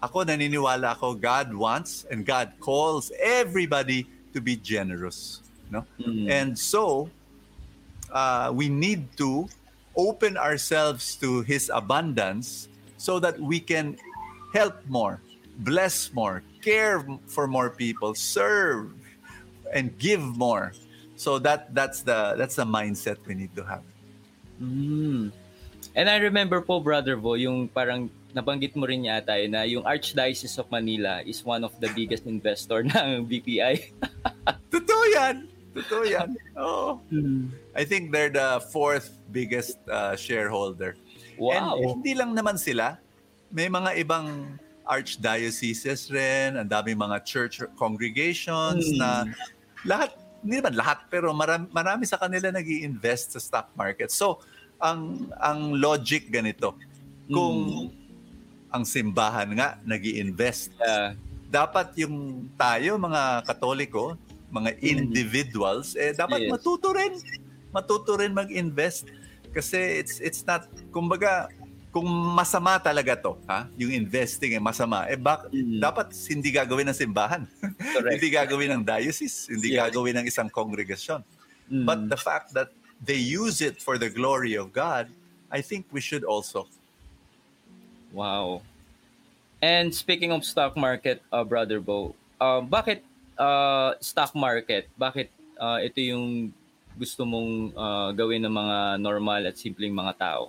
[0.00, 5.84] Ako naniniwala ako God wants and God calls everybody to be generous, no?
[6.00, 6.28] Mm.
[6.28, 7.12] And so,
[8.16, 9.44] uh, we need to
[9.92, 14.00] open ourselves to His abundance so that we can
[14.56, 15.20] help more,
[15.60, 18.88] bless more, care for more people, serve,
[19.68, 20.72] and give more.
[21.16, 23.84] So that that's the that's the mindset we need to have.
[24.60, 25.32] Mm.
[25.96, 29.80] And I remember po, Brother Bo, yung parang nabanggit mo rin yata eh, na yung
[29.84, 33.96] Archdiocese of Manila is one of the biggest investor ng BPI.
[34.68, 35.55] Totoo yan.
[35.76, 36.32] Totoo yan.
[36.56, 37.04] Oo.
[37.76, 40.96] I think they're the fourth biggest uh, shareholder.
[41.36, 42.00] And Wow.
[42.00, 42.96] hindi lang naman sila.
[43.52, 44.56] May mga ibang
[44.88, 48.98] archdioceses rin, ang daming mga church congregations Mm.
[48.98, 49.10] na
[49.84, 54.08] lahat, hindi naman lahat, pero marami, marami sa kanila nag invest sa stock market.
[54.08, 54.40] So,
[54.78, 56.72] ang ang logic ganito,
[57.26, 57.90] kung
[58.70, 61.18] ang simbahan nga nag invest Yeah.
[61.46, 64.14] dapat yung tayo mga katoliko,
[64.48, 66.50] mga individuals, eh dapat Yes.
[66.54, 67.18] matuto rin.
[67.70, 69.10] Matuto rin mag-invest
[69.50, 71.50] kasi it's it's not kumbaga
[71.90, 72.04] kung
[72.36, 73.64] masama talaga to, ha?
[73.80, 75.80] Yung investing eh masama, eh bak- Mm.
[75.80, 77.48] dapat hindi gagawin ng simbahan.
[78.12, 79.88] Hindi gagawin ng diocese, hindi Yeah.
[79.88, 81.24] gagawin ng isang congregation.
[81.72, 81.88] Mm.
[81.88, 82.68] But the fact that
[83.00, 85.08] they use it for the glory of God,
[85.48, 86.68] I think we should also.
[88.12, 88.60] Wow.
[89.58, 93.00] And speaking of stock market, uh, Brother Bo, uh, bakit
[93.38, 94.88] uh, stock market?
[94.96, 95.28] Bakit
[95.60, 96.52] uh, ito yung
[96.96, 100.48] gusto mong uh, gawin ng mga normal at simpleng mga tao?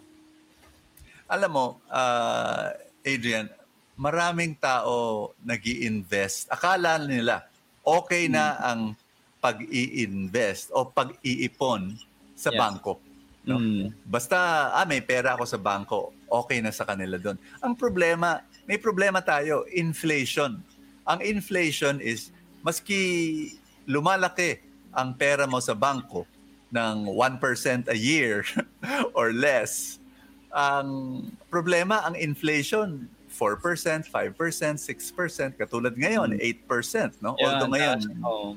[1.27, 2.71] Alam mo, uh,
[3.03, 3.51] Adrian,
[3.99, 7.43] maraming tao nag invest Akala nila
[7.87, 8.95] okay na ang
[9.39, 11.95] pag-i-invest o pag-iipon
[12.35, 12.59] sa Yeah.
[12.59, 12.93] bangko.
[13.47, 13.63] No?
[13.63, 13.95] Mm.
[14.03, 17.39] Basta, ah, may pera ako sa bangko, okay na sa kanila doon.
[17.63, 20.59] Ang problema, may problema tayo, inflation.
[21.07, 22.35] Ang inflation is,
[22.67, 22.99] maski
[23.87, 24.59] lumalaki
[24.91, 26.27] ang pera mo sa bangko
[26.67, 28.43] ng 1% a year
[29.17, 30.03] or less,
[30.51, 37.23] ang problema, ang inflation, 4%, 5%, 6%, katulad ngayon, 8%.
[37.23, 37.39] No?
[37.39, 37.99] Yeah, Although ngayon.
[38.25, 38.49] Oo.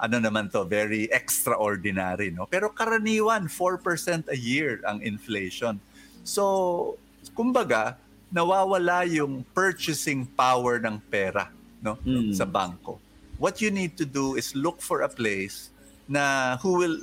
[0.00, 2.48] ano naman to, very extraordinary, no?
[2.48, 5.76] Pero karaniwan, 4% a year ang inflation.
[6.24, 6.96] So,
[7.36, 8.00] kumbaga,
[8.32, 11.52] nawawala yung purchasing power ng pera,
[11.84, 12.00] no?
[12.00, 12.32] Mm.
[12.32, 12.96] Sa bangko.
[13.40, 15.72] What you need to do is look for a place
[16.04, 16.96] na who will,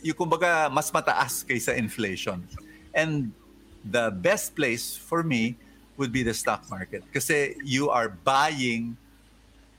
[0.00, 2.40] yung kumbaga, mas mataas kaysa inflation.
[2.96, 3.28] And
[3.84, 5.54] the best place for me
[6.00, 7.04] would be the stock market.
[7.12, 8.96] Kasi you are buying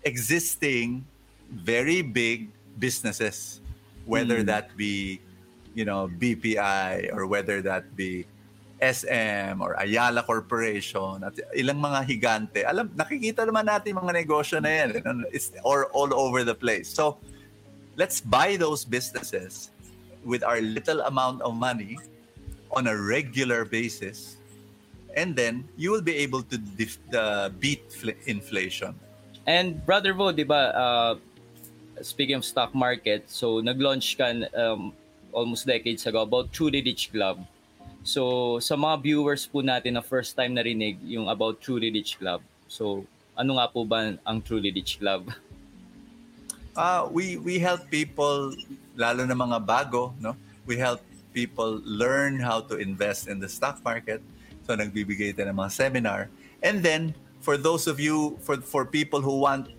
[0.06, 1.02] existing
[1.50, 3.62] very big businesses
[4.06, 4.52] whether Mm.
[4.52, 5.20] that be
[5.74, 8.28] you know BPI or whether that be
[8.84, 12.60] SM or Ayala Corporation at ilang mga higante.
[12.68, 16.92] Alam nakikita naman natin mga negosyo na yan it's or all over the place.
[16.92, 17.16] So
[17.96, 19.72] let's buy those businesses
[20.28, 21.96] with our little amount of money
[22.76, 24.36] on a regular basis
[25.16, 28.96] and then you will be able to def- uh, beat fl- inflation.
[29.46, 31.14] And Brother Bo, di ba, uh,
[32.02, 34.94] speaking of stock market, so nag-launch ka um,
[35.32, 37.46] almost decades ago about Truly Rich Club.
[38.04, 42.44] So sa mga viewers po natin na first time narinig yung about Truly Rich Club.
[42.68, 45.32] So ano nga po ba ang Truly Rich Club?
[46.76, 48.52] Uh, we we help people
[49.00, 50.36] lalo na mga bago, no?
[50.68, 51.00] We help
[51.32, 54.20] people learn how to invest in the stock market.
[54.68, 56.28] So nagbibigay tayo ng mga seminar.
[56.60, 59.72] And then for those of you for for people who want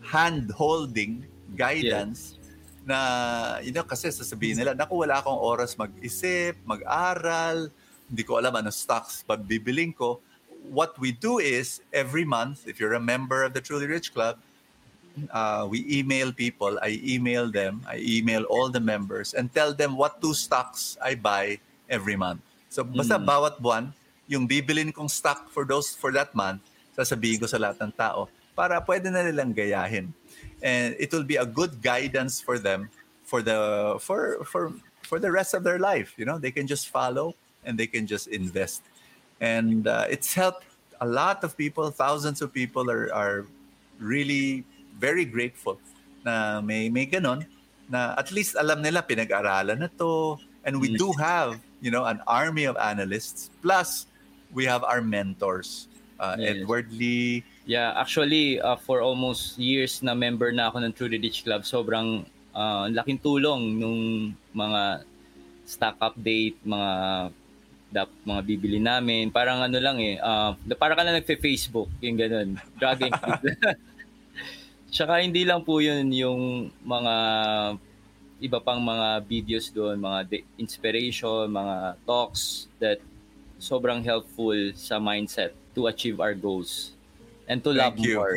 [0.00, 2.40] hand holding guidance
[2.86, 7.66] na you know kasi sasabihin nila naku wala akong oras mag-isip, mag-aral,
[8.06, 10.22] hindi ko alam ano stocks pabibiling ko.
[10.70, 14.38] What we do is every month if you're a member of the Truly Rich Club,
[15.34, 16.78] uh, we email people.
[16.78, 17.82] I email them.
[17.90, 21.58] I email all the members and tell them what two stocks I buy
[21.90, 22.42] every month.
[22.70, 23.26] So basta Mm.
[23.26, 23.90] bawat buwan,
[24.30, 26.62] yung bibilin kong stock for those for that month,
[26.94, 30.10] sasabihin ko sa lahat ng tao para pwede na nilang gayahin.
[30.66, 32.90] And it will be a good guidance for them
[33.22, 34.74] for the for for
[35.06, 36.18] for the rest of their life.
[36.18, 38.82] You know, they can just follow and they can just invest.
[39.38, 40.66] And uh, it's helped
[40.98, 43.46] a lot of people, thousands of people are are
[44.02, 44.66] really
[44.98, 45.78] very grateful
[46.26, 47.46] na may may ganon
[47.86, 50.34] na at least alam nila pinag-aralan na to
[50.66, 50.98] and we Mm.
[50.98, 54.10] do have you know an army of analysts plus
[54.50, 55.86] we have our mentors
[56.18, 56.64] uh, Yes.
[56.64, 61.42] Edward Lee Yeah, actually uh, for almost years na member na ako ng Truly Rich
[61.42, 62.22] Club, sobrang
[62.54, 65.02] uh, laking tulong nung mga
[65.66, 66.90] stock update, mga
[67.90, 69.34] dap, mga bibili namin.
[69.34, 72.54] Parang ano lang eh, uh, para ka na nagfe-Facebook, yung ganun.
[72.78, 73.02] Drag.
[74.94, 77.14] Tsaka hindi lang po yun yung mga
[78.46, 83.02] iba pang mga videos doon, mga de- inspiration, mga talks that
[83.58, 86.95] sobrang helpful sa mindset to achieve our goals
[87.46, 88.16] and to love Thank you.
[88.18, 88.36] more.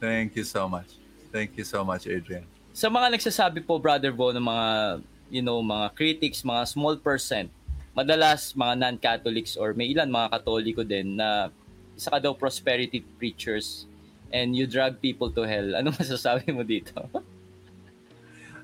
[0.00, 0.96] thank you so much
[1.32, 4.68] thank you so much Adrian Sa mga nagsasabi po, Brother Bo, ng mga,
[5.28, 7.50] you know, mga critics, mga small percent,
[7.92, 11.50] madalas mga non-Catholics or may ilan mga Katoliko din na
[11.98, 13.90] isa ka daw prosperity preachers
[14.30, 15.74] and you drag people to hell.
[15.74, 16.94] Ano masasabi mo dito?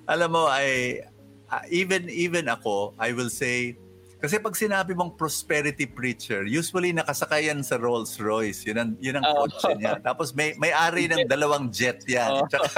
[0.06, 1.02] alam mo I
[1.50, 3.74] uh, even even ako I will say
[4.16, 8.64] Kasi pag sinabi mong prosperity preacher, usually nakasakay yan sa Rolls Royce.
[8.64, 10.00] Yun ang, yun ang kotse niya.
[10.00, 12.48] Tapos may, may ari ng dalawang jet yan.
[12.48, 12.68] Tsaka,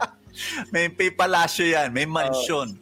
[0.74, 2.74] may, may palasyo yan, may mansion.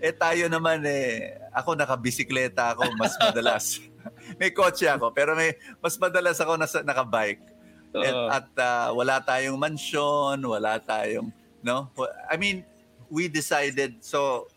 [0.00, 3.76] Eh tayo naman eh, ako nakabisikleta ako mas madalas.
[4.40, 5.52] may kotse ako, pero may
[5.84, 7.44] mas madalas ako nasa, nakabike.
[7.94, 8.26] At, Oo.
[8.26, 11.30] at ah, wala tayong mansion, wala tayong,
[11.62, 11.92] no?
[12.26, 12.66] I mean,
[13.06, 14.50] we decided, so,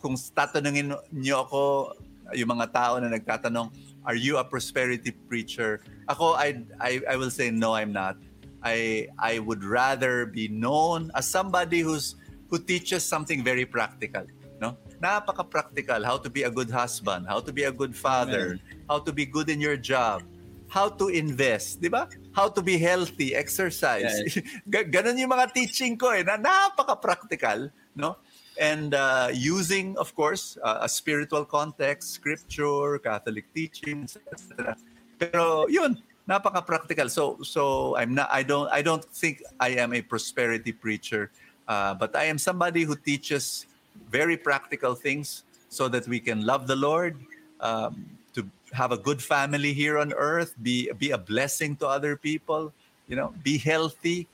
[0.00, 1.92] kung tatanungin niyo ako,
[2.34, 3.72] yung mga tao na nagtatanong,
[4.04, 5.80] are you a prosperity preacher?
[6.08, 8.16] Ako, I, I, I will say, no, I'm not.
[8.62, 12.16] I, I would rather be known as somebody who's,
[12.50, 14.26] who teaches something very practical,
[14.60, 14.76] no?
[14.98, 18.58] Napaka-practical, how to be a good husband, how to be a good father,
[18.90, 20.22] how to be good in your job,
[20.68, 22.08] how to invest, di ba?
[22.34, 24.26] How to be healthy, exercise.
[24.72, 28.18] Ga- Ganon yung mga teaching ko eh, na napaka-practical, no?
[28.58, 34.76] And uh, using, of course, uh, a spiritual context, scripture, Catholic teachings, etc.
[35.18, 37.08] Pero yun, napaka-practical.
[37.08, 38.28] So, so I'm not.
[38.30, 38.68] I don't.
[38.70, 41.30] I don't think I am a prosperity preacher,
[41.66, 43.66] uh, but I am somebody who teaches
[44.10, 47.16] very practical things so that we can love the Lord,
[47.60, 52.16] um, to have a good family here on earth, be be a blessing to other
[52.16, 52.72] people,
[53.06, 54.26] you know, be healthy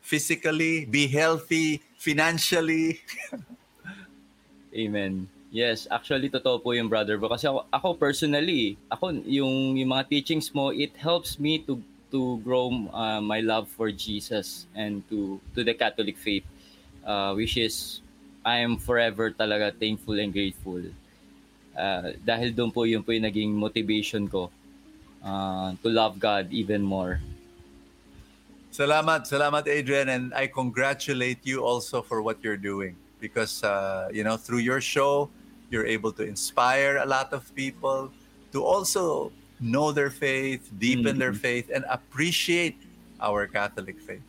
[0.00, 3.00] physically, be healthy financially.
[4.78, 5.26] Amen.
[5.50, 10.06] Yes, actually totoo po yung brother bro kasi ako, ako personally, ako yung yung mga
[10.06, 11.82] teachings mo, it helps me to
[12.14, 16.46] to grow uh, my love for Jesus and to to the Catholic faith.
[17.02, 18.04] Uh, which is
[18.44, 20.84] I am forever talaga thankful and grateful.
[21.72, 24.52] Uh, dahil doon po yun po yung naging motivation ko
[25.24, 27.18] uh, to love God even more.
[28.68, 34.22] Salamat, salamat Adrian and I congratulate you also for what you're doing because uh, you
[34.24, 35.28] know through your show
[35.68, 38.10] you're able to inspire a lot of people
[38.52, 41.42] to also know their faith, deepen their Mhm.
[41.44, 42.78] faith and appreciate
[43.20, 44.24] our Catholic faith.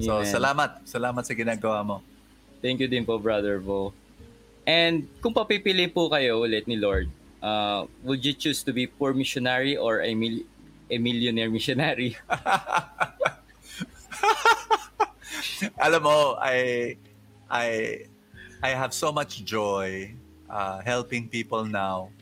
[0.00, 0.26] So Amen.
[0.26, 1.96] salamat, salamat sa ginagawa mo.
[2.64, 3.92] Thank you din po, Brother Bo.
[4.66, 7.10] And kung papipili po kayo ulit ni Lord,
[7.42, 10.46] uh, would you choose to be poor missionary or a, mil-
[10.90, 12.16] a millionaire missionary?
[15.84, 16.94] Alam mo, I
[17.50, 17.66] I
[18.62, 20.14] I have so much joy
[20.46, 22.14] uh, helping people now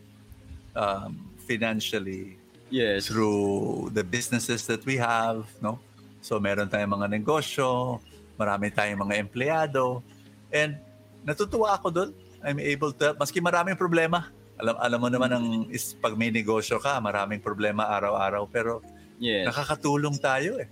[0.75, 2.41] um, financially
[2.73, 3.07] yes.
[3.07, 5.79] through the businesses that we have, no?
[6.25, 8.01] So meron tayong mga negosyo,
[8.41, 10.01] marami tayong mga empleyado,
[10.49, 10.81] and
[11.25, 12.11] natutuwa ako doon.
[12.41, 14.33] I'm able to, maski maraming problema.
[14.57, 18.81] Alam alam mo naman ang is pag may negosyo ka, maraming problema araw-araw pero
[19.21, 19.45] Yes.
[19.45, 20.69] nakakatulong tayo eh.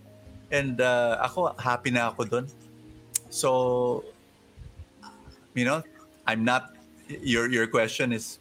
[0.49, 2.47] And uh, ako happy na ako doon.
[3.29, 4.01] So
[5.59, 5.83] you know,
[6.25, 6.73] I'm not
[7.09, 8.39] your your question is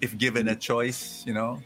[0.00, 1.60] if given a choice, you know,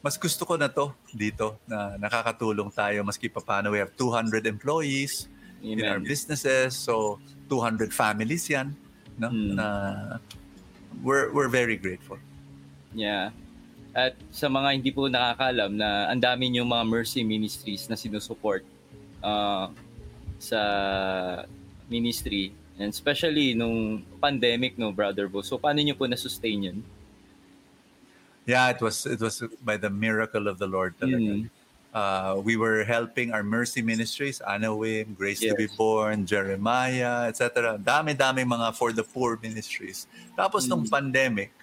[0.00, 5.28] mas gusto ko na to dito na nakakatulong tayo maski papaano we have 200 employees
[5.64, 6.04] in our Amen.
[6.04, 7.16] businesses so
[7.48, 8.76] 200 families yan
[9.16, 9.56] no Hmm.
[9.56, 9.66] na
[11.00, 12.20] we're we're very grateful
[12.94, 13.34] Yeah.
[13.90, 18.62] At sa mga hindi po nakakalam na ang dami yung mga mercy ministries na sinusupport
[19.18, 19.66] uh,
[20.38, 20.60] sa
[21.90, 25.42] ministry and especially nung pandemic no brother Bo.
[25.42, 26.78] So paano niyo po na-sustain yun?
[28.44, 31.48] yeah it was it was by the miracle of the lord talaga Mm.
[31.96, 35.72] uh, we were helping our mercy ministries Anawim Grace to be Yes.
[35.80, 40.04] born Jeremiah etc dami-dami mga for the poor ministries
[40.36, 40.92] tapos nung Mm.
[40.92, 41.56] pandemic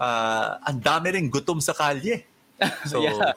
[0.00, 2.24] uh, ang dami ring gutom sa kalye
[2.88, 3.36] so Yeah.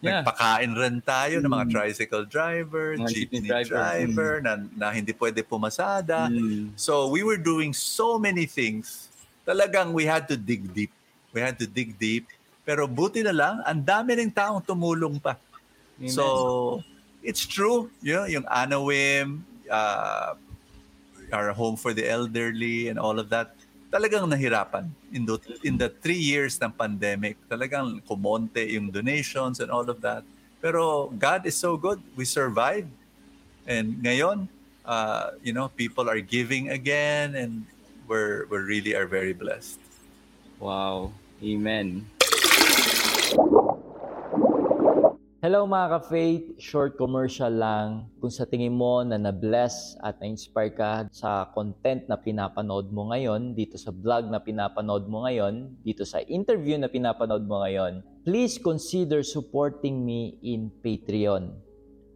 [0.00, 0.24] Yeah.
[0.24, 1.72] Nagpakain rin tayo ng mga Mm.
[1.76, 4.32] tricycle driver, Mga jeepney jeepney driver, driver.
[4.40, 6.32] na, na hindi pwede pumasada.
[6.32, 6.72] Mm.
[6.72, 9.12] So we were doing so many things.
[9.44, 10.88] Talagang we had to dig deep.
[11.36, 12.32] We had to dig deep.
[12.64, 15.36] Pero buti na lang, ang dami ring taong tumulong pa.
[16.00, 16.08] Amen.
[16.08, 16.80] So
[17.20, 20.32] it's true, you know, yung Anawim, uh,
[21.28, 23.52] our home for the elderly and all of that,
[23.90, 27.36] talagang nahirapan in the, in the three years ng pandemic.
[27.50, 30.22] Talagang kumonte yung donations and all of that.
[30.62, 31.98] Pero God is so good.
[32.14, 32.88] We survived.
[33.66, 34.48] And ngayon,
[34.86, 37.66] uh, you know, people are giving again and
[38.06, 39.78] we're, we really are very blessed.
[40.58, 41.12] Wow.
[41.42, 42.06] Amen.
[45.40, 48.12] Hello mga ka-faith, short commercial lang.
[48.20, 53.56] Kung sa tingin mo na na-bless at na-inspire ka sa content na pinapanood mo ngayon,
[53.56, 58.60] dito sa vlog na pinapanood mo ngayon, dito sa interview na pinapanood mo ngayon, please
[58.60, 61.56] consider supporting me in Patreon.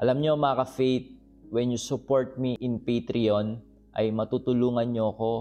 [0.04, 1.08] Alam nyo mga ka-faith,
[1.48, 3.56] when you support me in Patreon,
[3.96, 5.32] ay matutulungan nyo ako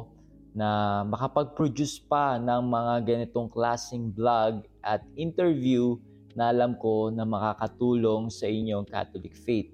[0.55, 5.99] na makapag-produce pa ng mga ganitong klaseng vlog at interview
[6.33, 9.69] na alam ko na makakatulong sa inyong Catholic faith.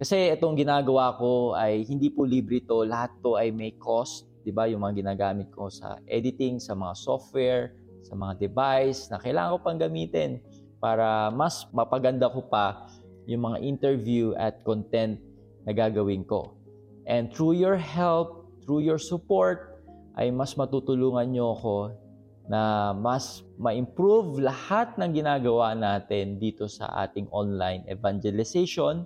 [0.00, 4.50] Kasi itong ginagawa ko ay hindi po libre to, lahat to ay may cost, 'di
[4.54, 4.64] ba?
[4.64, 9.58] Yung mga ginagamit ko sa editing, sa mga software, sa mga device na kailangan ko
[9.60, 10.40] pang gamitin
[10.80, 12.88] para mas mapaganda ko pa
[13.28, 15.20] yung mga interview at content
[15.68, 16.56] na gagawin ko.
[17.04, 19.84] And through your help, through your support,
[20.16, 21.76] ay mas matutulungan nyo ako
[22.48, 29.04] na mas ma-improve lahat ng ginagawa natin dito sa ating online evangelization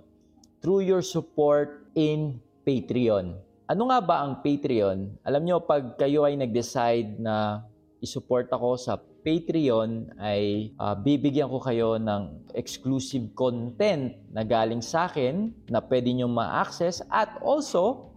[0.63, 3.37] through your support in Patreon.
[3.65, 5.21] Ano nga ba ang Patreon?
[5.25, 7.65] Alam nyo, pag kayo ay nag-decide na
[8.01, 15.09] isupport ako sa Patreon ay uh, bibigyan ko kayo ng exclusive content na galing sa
[15.09, 18.13] akin na pwede nyo ma-access at also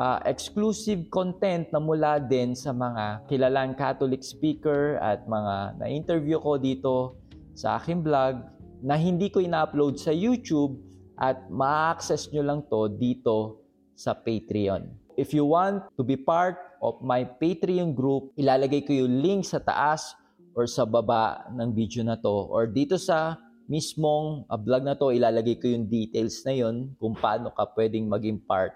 [0.00, 6.56] uh, exclusive content na mula din sa mga kilalang Catholic speaker at mga na-interview ko
[6.56, 7.20] dito
[7.52, 8.40] sa aking vlog
[8.80, 10.80] na hindi ko ina-upload sa YouTube
[11.20, 13.60] at ma-access nyo lang to dito
[13.92, 14.88] sa Patreon.
[15.20, 19.60] If you want to be part of my Patreon group, ilalagay ko yung link sa
[19.60, 20.16] taas
[20.56, 23.36] or sa baba ng video na to or dito sa
[23.68, 28.08] mismong uh, vlog na to ilalagay ko yung details na yon kung paano ka pwedeng
[28.08, 28.74] maging part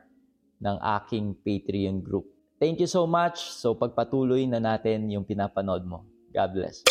[0.61, 2.27] ng aking Patreon group.
[2.59, 3.55] Thank you so much.
[3.55, 6.07] So pagpatuloy na natin yung pinapanood mo.
[6.31, 6.83] God bless.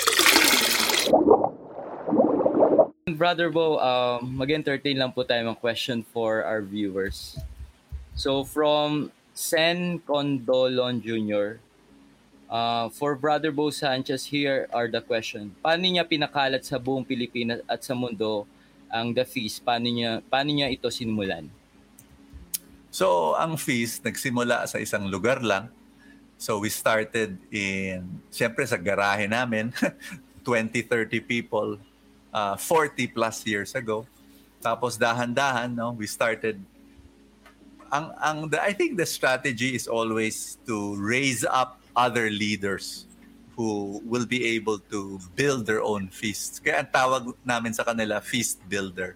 [3.14, 7.38] Brother Bo, uh, mag-entertain lang po tayo ng question for our viewers.
[8.16, 11.62] So from Sen Condolon Jr.,
[12.54, 15.50] Uh, for Brother Bo Sanchez, here are the question.
[15.66, 18.46] Paano niya pinakalat sa buong Pilipinas at sa mundo
[18.94, 19.66] ang The Feast?
[19.66, 21.50] Paano niya, paano niya ito sinimulan?
[22.94, 25.74] So, ang Feast nagsimula sa isang lugar lang.
[26.38, 29.74] So, we started in, siyempre sa garahe namin,
[30.46, 31.82] 20, 30 people,
[32.30, 34.06] uh, 40 plus years ago.
[34.62, 36.62] Tapos dahan-dahan, no, we started
[37.94, 43.06] ang ang the, I think the strategy is always to raise up other leaders
[43.54, 46.58] who will be able to build their own feasts.
[46.58, 49.14] Kaya ang tawag namin sa kanila, feast builder.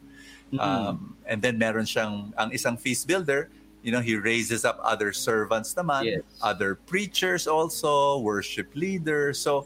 [0.54, 0.62] Mm-hmm.
[0.62, 3.50] Um, and then meron siyang, ang isang feast builder,
[3.88, 6.22] you know, he raises up other servants naman, yes.
[6.44, 9.40] other preachers also, worship leaders.
[9.40, 9.64] So,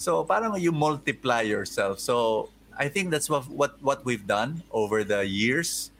[0.00, 2.00] so parang you multiply yourself.
[2.00, 2.48] So,
[2.80, 5.90] I think that's what what, what we've done over the years.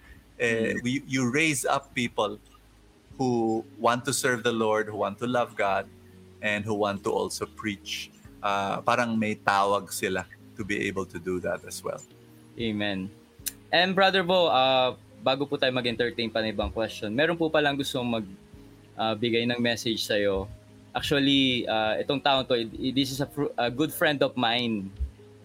[0.40, 2.40] Uh, we, you raise up people
[3.18, 5.84] who want to serve the Lord, who want to love God,
[6.40, 8.08] and who want to also preach.
[8.40, 10.24] Uh, parang may tawag sila
[10.56, 12.00] to be able to do that as well.
[12.56, 13.10] Amen.
[13.74, 14.94] And Brother Bo, uh,
[15.28, 18.24] bago po tayo mag-entertain pa ng ibang question, meron po palang gusto mag
[18.96, 20.48] uh, bigay ng message sa'yo.
[20.96, 22.56] Actually, uh, itong taon to,
[22.96, 24.88] this is a, fr- a good friend of mine.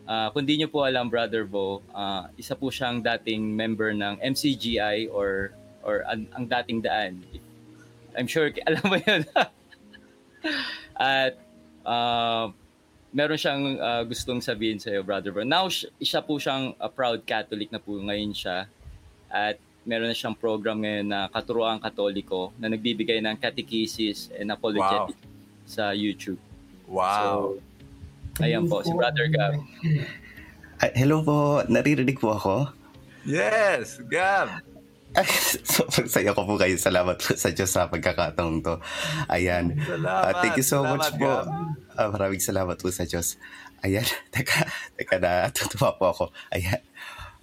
[0.07, 4.23] Uh, kung di nyo po alam, Brother Bo, uh, isa po siyang dating member ng
[4.23, 5.51] MCGI or
[5.83, 7.19] or ang, ang dating daan.
[8.15, 9.27] I'm sure, alam mo yun.
[10.95, 11.35] At
[11.83, 12.55] uh,
[13.11, 15.43] meron siyang uh, gustong sabihin sa iyo, Brother Bro.
[15.43, 18.65] Now, siya po siyang a proud Catholic na po ngayon siya.
[19.27, 25.15] At meron na siyang program ngayon na Katuroang Katoliko na nagbibigay ng catechesis and apologetics
[25.19, 25.67] wow.
[25.67, 26.39] sa YouTube.
[26.87, 27.59] Wow.
[28.39, 29.59] So, ayan po, si Brother Gab.
[30.79, 32.55] Uh, hello po, naririnig po ako?
[33.27, 34.63] Yes, Gab.
[35.69, 36.73] so, saya ko po kayo.
[36.79, 38.75] Salamat po sa Diyos sa pagkakataong to.
[39.29, 39.77] Ayan.
[39.85, 40.23] Salamat.
[40.25, 41.33] Uh, thank you so salamat, much po.
[41.93, 43.37] Uh, maraming salamat po sa Diyos.
[43.85, 44.07] Ayan.
[44.33, 44.65] Teka,
[44.97, 45.53] teka na.
[45.53, 46.25] Tutuwa po ako.
[46.49, 46.81] Ayan.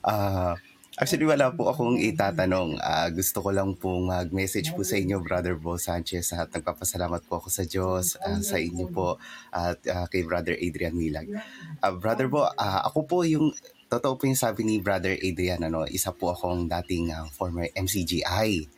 [0.03, 0.59] Uh,
[1.01, 2.77] actually, wala po akong itatanong.
[2.77, 6.37] Uh, gusto ko lang po mag-message po sa inyo, Brother Bo Sanchez.
[6.37, 9.17] At nagpapasalamat po ako sa Diyos, uh, sa inyo po,
[9.49, 11.33] at uh, kay Brother Adrian Milag.
[11.81, 13.57] Uh, Brother Bo, uh, ako po yung
[13.91, 18.69] totoo po yung sabi ni Brother Adrian, ano, isa po akong dating uh, former MCGI.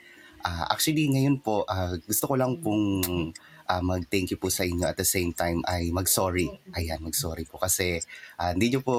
[0.47, 3.03] Uh, actually, ngayon po, uh, gusto ko lang pong
[3.69, 6.51] uh, mag-thank you po sa inyo at the same time ay mag-sorry.
[6.75, 8.01] Ayan, mag-sorry po kasi
[8.39, 8.97] uh, hindi nyo po,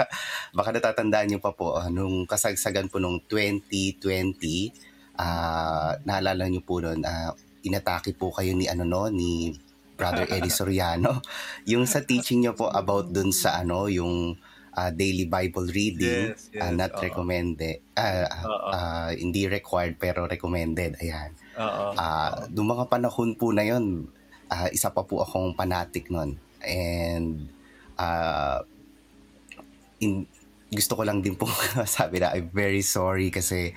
[0.58, 6.78] baka natatandaan nyo pa po, uh, nung kasagsagan po nung 2020, uh, naalala nyo po
[6.82, 7.32] noon, uh,
[7.66, 9.50] inatake po kayo ni ano no, ni
[9.96, 11.24] Brother Eddie Soriano.
[11.64, 14.36] yung sa teaching nyo po about dun sa ano, yung
[14.76, 18.28] uh, daily Bible reading, yes, yes, uh, not uh recommended, uh,
[18.70, 21.00] uh, hindi required pero recommended.
[21.00, 21.32] Ayan.
[21.56, 24.06] Uh, uh, Noong mga panahon po na yon,
[24.52, 26.36] uh, isa pa po akong fanatic nun.
[26.60, 27.48] And
[27.96, 28.60] uh,
[30.04, 30.28] in,
[30.70, 31.48] gusto ko lang din po
[31.88, 33.72] sabi na I'm very sorry kasi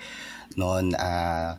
[0.58, 1.56] noon uh,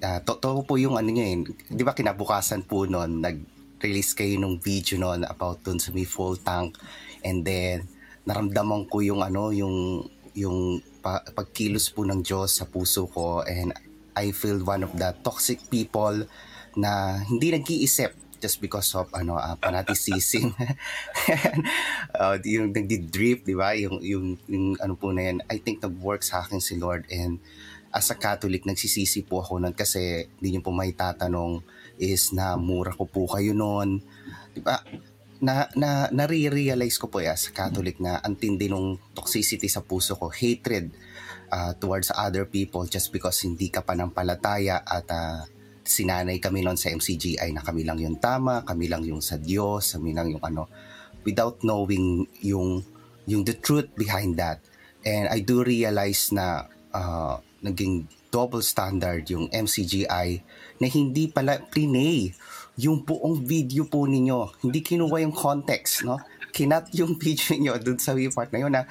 [0.00, 1.36] uh, totoo po yung ano niya eh.
[1.68, 6.02] Di ba kinabukasan po noon nag nag-release kayo ng video noon about dun sa may
[6.02, 6.74] full tank
[7.22, 7.86] and then
[8.26, 10.02] naramdaman ko yung ano yung
[10.34, 13.70] yung pa, pagkilos po ng Diyos sa puso ko and
[14.18, 16.26] I feel one of the toxic people
[16.74, 20.54] na hindi nag-iisip just because of ano uh, fanaticism.
[22.18, 23.76] Uh, yung nagdi-drip di ba?
[23.78, 27.38] Yung, yung yung ano po na yan I think nag-work sa akin si Lord and
[27.94, 31.62] as a Catholic nagsisisi po ako nun kasi hindi niyo po may tatanong
[32.00, 34.02] is na mura ko po kayo noon
[34.50, 34.82] di ba?
[35.38, 40.18] Na na nare-realize ko po ya as Catholic na ang tindi nung toxicity sa puso
[40.18, 40.90] ko hatred
[41.52, 45.42] uh, towards other people just because hindi ka panampalataya at uh,
[45.88, 49.96] sinanay kami noon sa MCGI na kami lang yung tama, kami lang yung sa Diyos,
[49.96, 50.68] kami lang yung ano,
[51.24, 52.84] without knowing yung,
[53.24, 54.60] yung the truth behind that.
[55.02, 60.28] And I do realize na uh, naging double standard yung MCGI
[60.78, 62.36] na hindi pala plinay
[62.78, 64.62] yung buong video po ninyo.
[64.62, 66.20] Hindi kinuha yung context, no?
[66.54, 68.86] Kinat yung video niyo dun sa part na yun na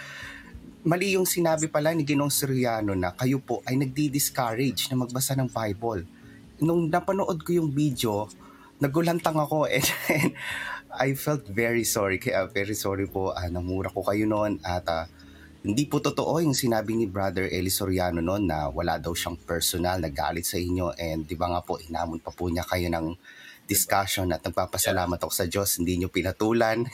[0.88, 5.52] mali yung sinabi pala ni Ginong Soriano na kayo po ay nagdi-discourage na magbasa ng
[5.52, 6.08] Bible
[6.64, 8.26] nung napanood ko yung video,
[8.80, 10.32] nagulantang ako and, and
[10.96, 12.18] I felt very sorry.
[12.18, 15.06] Kaya very sorry po, uh, namura ko kayo noon at uh,
[15.68, 20.00] hindi po totoo yung sinabi ni Brother Eli Soriano noon na wala daw siyang personal
[20.00, 23.12] na galit sa inyo and di ba nga po, inamon pa po niya kayo ng
[23.68, 26.88] discussion at nagpapasalamat ako sa Diyos, hindi niyo pinatulan.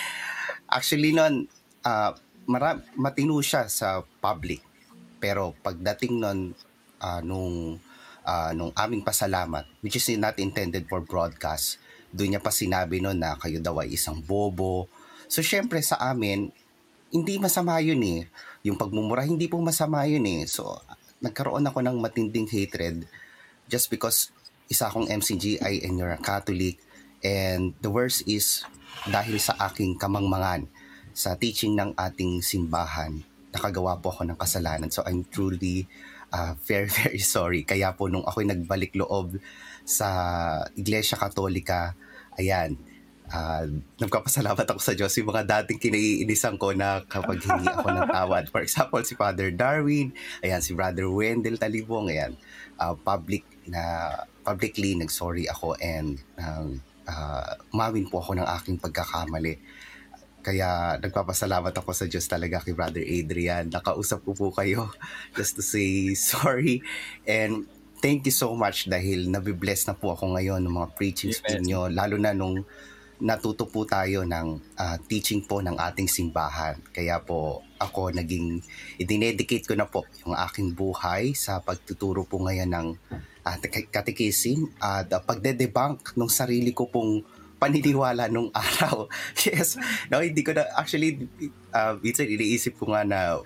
[0.80, 1.44] Actually noon,
[1.84, 2.16] uh,
[2.50, 4.58] mara- matino siya sa public.
[5.22, 6.58] Pero pagdating noon,
[6.98, 7.78] uh, nung
[8.26, 11.78] uh, nung aming pasalamat, which is not intended for broadcast,
[12.10, 14.90] doon niya pa sinabi noon na kayo daw ay isang bobo.
[15.30, 16.50] So, syempre sa amin,
[17.14, 18.26] hindi masama yun eh.
[18.66, 20.42] Yung pagmumura, hindi po masama yun eh.
[20.50, 20.82] So,
[21.22, 23.06] nagkaroon ako ng matinding hatred
[23.70, 24.34] just because
[24.66, 26.82] isa akong MCGI and you're a Catholic.
[27.20, 28.66] And the worst is,
[29.06, 30.66] dahil sa aking kamangmangan
[31.12, 34.90] sa teaching ng ating simbahan, nakagawa po ako ng kasalanan.
[34.90, 35.90] So, I'm truly
[36.32, 37.62] uh, very, very sorry.
[37.66, 39.38] Kaya po nung ako'y nagbalik loob
[39.82, 40.08] sa
[40.78, 41.94] Iglesia Katolika,
[42.38, 42.78] ayan,
[43.30, 43.66] uh,
[43.98, 48.46] nagpapasalamat ako sa Diyos yung mga dating kinaiinisan ko na kapag hindi ako natawad.
[48.52, 52.34] For example, si Father Darwin, ayan, si Brother Wendell Talibong, ayan,
[52.78, 59.60] uh, public na publicly nag-sorry ako and um, uh, umawin po ako ng aking pagkakamali
[60.50, 63.70] kaya nagpapasalamat ako sa Diyos talaga kay Brother Adrian.
[63.70, 64.90] Nakausap ko po kayo
[65.38, 66.82] just to say sorry.
[67.22, 67.70] And
[68.02, 71.86] thank you so much dahil nabibless na po ako ngayon ng mga preachings po niyo.
[71.86, 72.66] Lalo na nung
[73.22, 76.82] natuto po tayo ng uh, teaching po ng ating simbahan.
[76.90, 78.58] Kaya po ako naging,
[78.98, 82.88] idinedicate ko na po yung aking buhay sa pagtuturo po ngayon ng
[83.46, 83.56] uh,
[83.92, 87.22] katekisim at uh, pagde-debunk ng sarili ko pong
[87.60, 89.06] paniniwala nung araw.
[89.44, 89.76] yes.
[90.08, 91.28] No, hindi ko na, actually,
[91.76, 93.44] uh, minsan iniisip ko nga na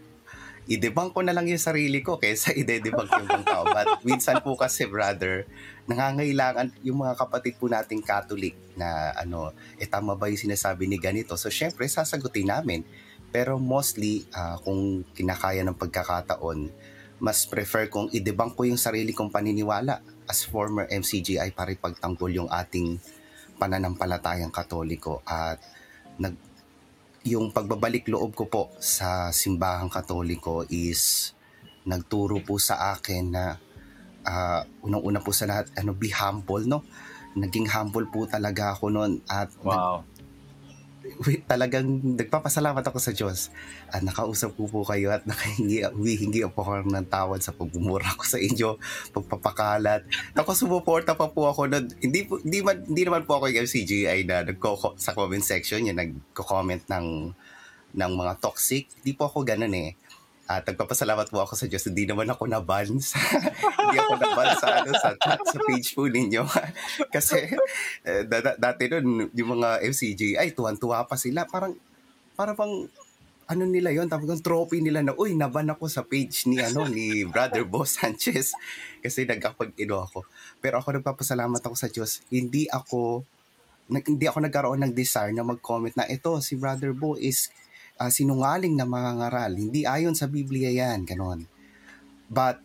[0.64, 3.66] i-debunk ko na lang yung sarili ko kaysa i-debunk yung ibang tao.
[3.66, 5.44] But minsan po kasi, brother,
[5.90, 10.96] nangangailangan yung mga kapatid po nating Catholic na ano, eh tama ba yung sinasabi ni
[10.96, 11.36] ganito?
[11.36, 12.86] So, syempre, sasagutin namin.
[13.34, 16.70] Pero mostly, uh, kung kinakaya ng pagkakataon,
[17.18, 22.50] mas prefer kong i-debunk ko yung sarili kong paniniwala as former MCGI para ipagtanggol yung
[22.50, 22.96] ating
[23.64, 25.56] pananampalatayang katoliko at
[26.20, 26.36] nag
[27.24, 31.32] yung pagbabalik loob ko po sa simbahang katoliko is
[31.88, 33.56] nagturo po sa akin na
[34.28, 36.84] uh, unang-una po sa lahat ano be humble no?
[37.34, 40.04] Naging humble po talaga ako noon at wow
[41.50, 43.52] talagang nagpapasalamat ako sa Diyos
[43.92, 48.24] at nakausap ko po kayo at nakahingi, humihingi po ako ng tawad sa pagmumura ko
[48.24, 48.80] sa inyo,
[49.12, 50.06] pagpapakalat.
[50.32, 51.84] Tapos sumuporta pa po ako nun.
[52.00, 55.98] Hindi, hindi, man, hindi naman po ako yung MCGI na nagko sa comment section, yung
[55.98, 57.06] nagko-comment ng,
[57.94, 58.88] ng mga toxic.
[59.02, 59.96] Hindi po ako ganun eh.
[60.44, 61.88] Uh, nagpapasalamat po ako sa Diyos.
[61.88, 63.16] Hindi naman ako naban sa,
[63.80, 66.44] hindi ako naban sa, ano, sa, sa page po ninyo.
[67.14, 67.48] Kasi
[68.04, 68.22] uh,
[68.60, 71.48] dati nun, yung mga FCG, ay tuwan-tuwa pa sila.
[71.48, 71.72] Parang,
[72.36, 72.74] parang pang,
[73.44, 76.88] ano nila yon tapos yung trophy nila na uy naban ako sa page ni ano
[76.88, 78.56] ni brother Boss Sanchez
[79.04, 80.24] kasi nagkapag-ino ako
[80.64, 83.20] pero ako nagpapasalamat ako sa Diyos hindi ako
[83.92, 87.52] nag, hindi ako nagkaroon ng desire na mag-comment na ito si brother Bo is
[87.98, 89.52] uh, sinungaling na mga ngaral.
[89.54, 91.46] Hindi ayon sa Biblia yan, ganon.
[92.30, 92.58] But,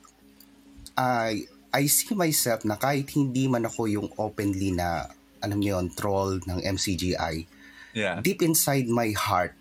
[1.00, 5.08] I, I see myself na kahit hindi man ako yung openly na,
[5.40, 7.46] alam niyo yun, troll ng MCGI,
[7.96, 8.20] yeah.
[8.20, 9.56] deep inside my heart,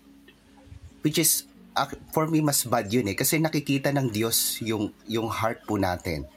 [1.05, 1.47] which is,
[2.11, 3.15] for me, mas bad yun eh.
[3.15, 6.27] Kasi nakikita ng Diyos yung, yung heart po natin.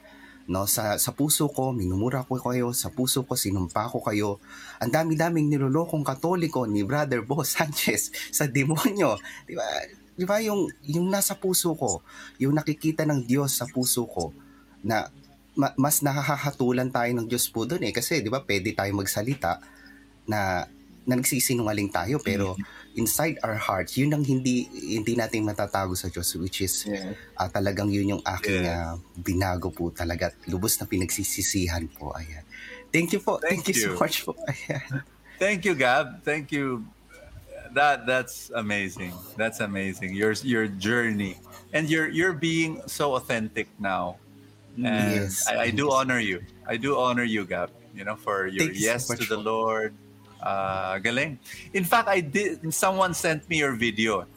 [0.43, 2.75] No, sa, sa puso ko, minumura ko kayo.
[2.75, 4.43] Sa puso ko, sinumpa ko kayo.
[4.83, 9.15] Ang dami-daming nilolokong katoliko ni Brother Bo Sanchez sa demonyo.
[9.47, 9.67] Di ba?
[10.13, 12.03] Di ba yung, yung nasa puso ko,
[12.37, 14.35] yung nakikita ng Diyos sa puso ko,
[14.83, 15.07] na
[15.55, 17.93] ma- mas nakahatulan tayo ng Diyos po doon eh.
[17.95, 19.63] Kasi di ba pwede tayo magsalita
[20.27, 20.67] na,
[21.07, 22.55] na nagsisinungaling tayo pero
[22.95, 27.13] inside our hearts, yun ang hindi hindi natin matatago sa Diyos which is Yeah.
[27.35, 28.93] ah, talagang yun yung aking Yeah.
[28.93, 32.13] ah, binago po talaga at lubos na pinagsisisihan po.
[32.13, 32.45] Ayan.
[32.93, 33.41] Thank you po.
[33.41, 33.81] Thank, Thank you.
[33.81, 33.97] so you.
[33.97, 34.37] much po.
[34.51, 35.01] Ayan.
[35.41, 36.21] Thank you, Gab.
[36.21, 36.85] Thank you.
[37.73, 39.17] That that's amazing.
[39.33, 40.13] That's amazing.
[40.13, 41.41] Your your journey,
[41.73, 44.21] and you're you're being so authentic now.
[44.77, 45.49] And Yes.
[45.49, 46.45] I, I do honor you.
[46.69, 47.73] I do honor you, Gab.
[47.97, 49.41] You know, for your Thank you so yes much to the.
[49.41, 49.97] Lord.
[50.43, 51.39] Uh, galing.
[51.71, 52.59] In fact, I did.
[52.75, 54.27] Someone sent me your video,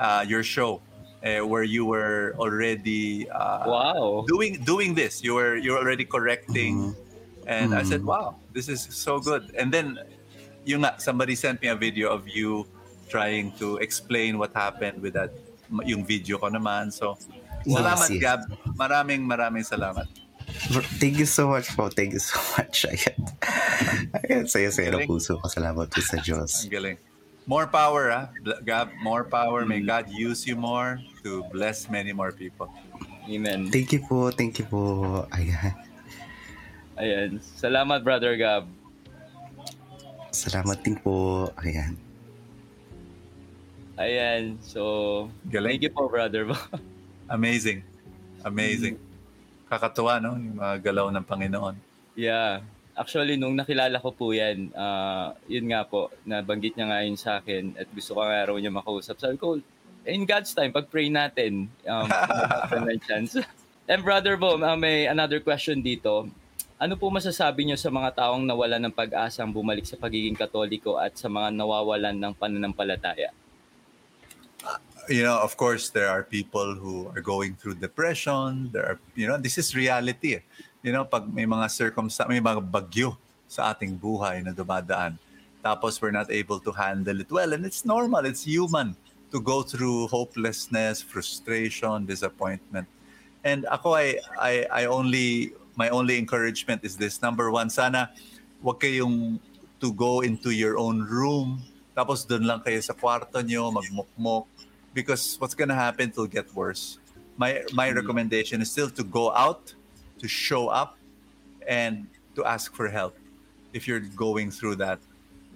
[0.00, 0.80] uh, your show,
[1.20, 4.24] uh, where you were already uh, Wow.
[4.24, 5.20] doing doing this.
[5.20, 6.96] You were you're already correcting,
[7.44, 8.08] and I said, Mhm.
[8.08, 10.00] "Wow, this is so good." And then,
[10.64, 12.64] yung nga, somebody sent me a video of you
[13.12, 15.36] trying to explain what happened with that
[15.84, 16.88] yung video ko naman.
[16.88, 17.20] So,
[17.68, 18.20] Yes, salamat yes.
[18.24, 18.40] Gab.
[18.74, 20.08] Maraming maraming salamat.
[21.02, 21.90] Thank you so much po.
[21.90, 22.86] Thank you so much.
[22.86, 23.18] Ayan.
[24.22, 24.44] Ayan.
[24.46, 25.10] Saya-saya ng Galing.
[25.10, 25.44] puso ko.
[25.50, 26.64] Salamat po sa Diyos.
[26.64, 26.98] Ang galing.
[27.42, 28.24] More power, ah.
[28.38, 29.66] Bl- Gab, more power.
[29.66, 29.68] Mm.
[29.68, 32.70] May God use you more to bless many more people.
[33.26, 33.66] Amen.
[33.74, 34.30] Thank you po.
[34.30, 35.26] Thank you po.
[35.34, 35.74] Ayan.
[36.94, 37.30] Ayan.
[37.58, 38.70] Salamat, Brother Gab.
[40.30, 41.50] Salamat din po.
[41.58, 41.98] Ayan.
[43.98, 44.56] Ayan.
[44.62, 45.76] So, Galing.
[45.76, 46.46] thank you po, Brother.
[47.36, 47.82] Amazing.
[48.46, 48.96] Amazing.
[49.72, 50.36] Kakatuwa, no?
[50.36, 51.76] Yung mga galaw ng Panginoon.
[52.12, 52.60] yeah.
[52.92, 57.40] Actually, nung nakilala ko po yan, ah, yun nga po, nabanggit niya nga yun sa
[57.40, 59.16] akin at gusto ko nga raw niya makausap.
[59.16, 59.56] Sabi ko,
[60.04, 62.04] in God's time, pag-pray natin, um,
[62.84, 63.40] ng chance.
[63.88, 66.28] And Brother Bo, ah, may another question dito.
[66.76, 71.16] Ano po masasabi niyo sa mga taong nawalan ng pag-asang bumalik sa pagiging katoliko at
[71.16, 73.32] sa mga nawawalan ng pananampalataya?
[75.08, 78.70] You know, of course, there are people who are going through depression.
[78.72, 80.36] There are, you know, this is reality.
[80.36, 80.44] eh.
[80.82, 85.18] You know, pag may mga circumstance, may mga bagyo sa ating buhay na dumadaan,
[85.62, 87.52] tapos we're not able to handle it well.
[87.52, 88.96] And it's normal, it's human
[89.30, 92.88] to go through hopelessness, frustration, disappointment.
[93.44, 97.22] And ako ay, I, I only, my only encouragement is this.
[97.22, 98.10] Number one, sana
[98.60, 99.38] wag kayong
[99.80, 104.46] to go into your own room, tapos doon lang kayo sa kwarto nyo, magmukmok,
[104.94, 106.98] because what's gonna happen will get worse.
[107.36, 109.72] My my recommendation is still to go out,
[110.20, 110.96] to show up,
[111.66, 113.16] and to ask for help
[113.72, 115.00] if you're going through that.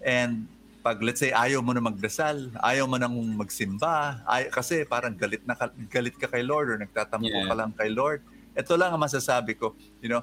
[0.04, 0.48] And
[0.86, 5.42] pag let's say ayaw mo na magdasal, ayaw mo nang magsimba, ay, kasi parang galit
[5.42, 7.50] na ka, galit ka kay Lord or nagtatampo Yeah.
[7.50, 8.22] ka lang kay Lord.
[8.54, 10.22] Ito lang ang masasabi ko, you know,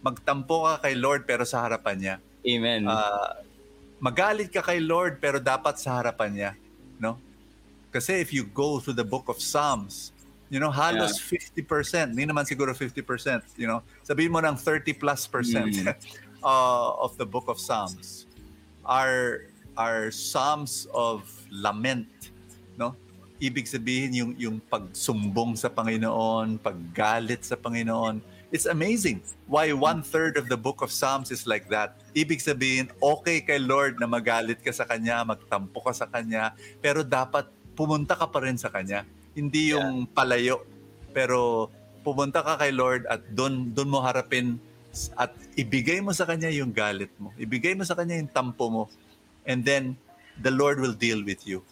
[0.00, 2.14] magtampo ka kay Lord pero sa harapan niya.
[2.42, 2.88] Amen.
[2.88, 3.38] Ah,
[4.02, 6.50] magalit ka kay Lord pero dapat sa harapan niya,
[6.98, 7.20] no?
[7.92, 10.16] Kasi if you go through the book of Psalms,
[10.48, 15.28] you know, halos 50%, hindi naman siguro 50%, you know, sabihin mo ng 30 plus
[15.28, 15.92] percent Mm.
[16.44, 18.26] uh, of the book of Psalms
[18.84, 22.32] are are psalms of lament,
[22.76, 22.96] no?
[23.40, 28.20] Ibig sabihin yung yung pagsumbong sa Panginoon, paggalit sa Panginoon.
[28.52, 31.96] It's amazing why one third of the book of Psalms is like that.
[32.12, 36.52] Ibig sabihin, okay kay Lord na magalit ka sa Kanya, magtampo ka sa Kanya,
[36.84, 39.04] pero dapat pumunta ka pa rin sa Kanya.
[39.32, 40.64] Hindi yung palayo,
[41.16, 41.70] pero
[42.02, 44.58] pumunta ka kay Lord at doon doon mo harapin
[45.16, 47.32] at ibigay mo sa Kanya yung galit mo.
[47.40, 48.84] Ibigay mo sa Kanya yung tampo mo.
[49.48, 49.96] And then,
[50.40, 51.64] the Lord will deal with you.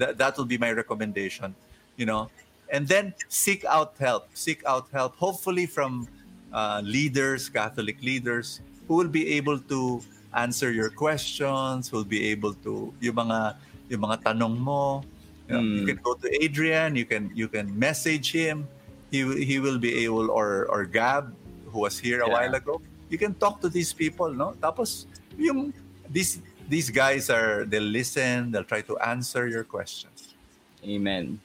[0.00, 1.54] That, that will be my recommendation.
[2.00, 2.32] You know?
[2.72, 4.32] And then, seek out help.
[4.32, 6.08] Seek out help, hopefully from
[6.48, 10.00] uh, leaders, Catholic leaders, who will be able to
[10.32, 13.56] answer your questions, will be able to, yung mga,
[13.92, 15.04] yung mga tanong mo,
[15.52, 15.88] you, know, you Mm.
[15.92, 18.64] can go to Adrian, you can, you can message him,
[19.12, 21.36] he, he will be able, or, or Gab,
[21.68, 22.32] who was here a Yeah.
[22.32, 22.80] while ago,
[23.12, 24.56] you can talk to these people, no?
[24.56, 25.04] Tapos,
[25.36, 25.72] yung,
[26.08, 30.32] these, these guys are, they'll listen, they'll try to answer your questions.
[30.80, 31.36] Amen.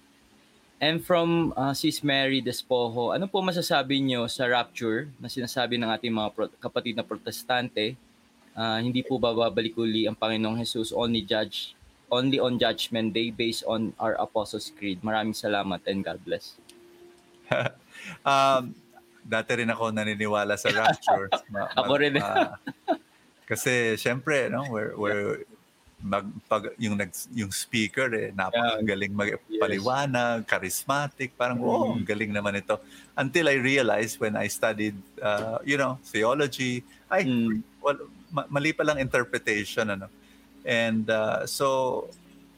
[0.79, 5.89] And from uh, Sis Mary Despojo, ano po masasabi nyo sa rapture na sinasabi ng
[5.89, 7.97] ating mga pro- kapatid na protestante?
[8.57, 11.76] Ah, hindi po ba babalik uli ang Panginoong Jesus only judge
[12.09, 15.01] only on judgment day based on our Apostles' Creed?
[15.03, 16.55] Maraming salamat and God bless.
[18.27, 18.75] um,
[19.23, 21.27] dati rin ako naniniwala sa rapture.
[21.51, 22.15] Ma- Ako rin.
[22.19, 22.55] ma-
[23.47, 25.47] kasi syempre, no, we're, we're,
[26.03, 32.05] mag, pag, yung, nag, yung speaker eh, napakagaling magpaliwanag, charismatic, parang, oh, Mm.
[32.05, 32.77] galing naman ito.
[33.15, 37.63] Until I realized when I studied, uh, you know, theology, ay, Mm.
[37.81, 37.97] well,
[38.29, 40.11] ma- mali pa lang interpretation, ano.
[40.67, 42.09] And uh, so,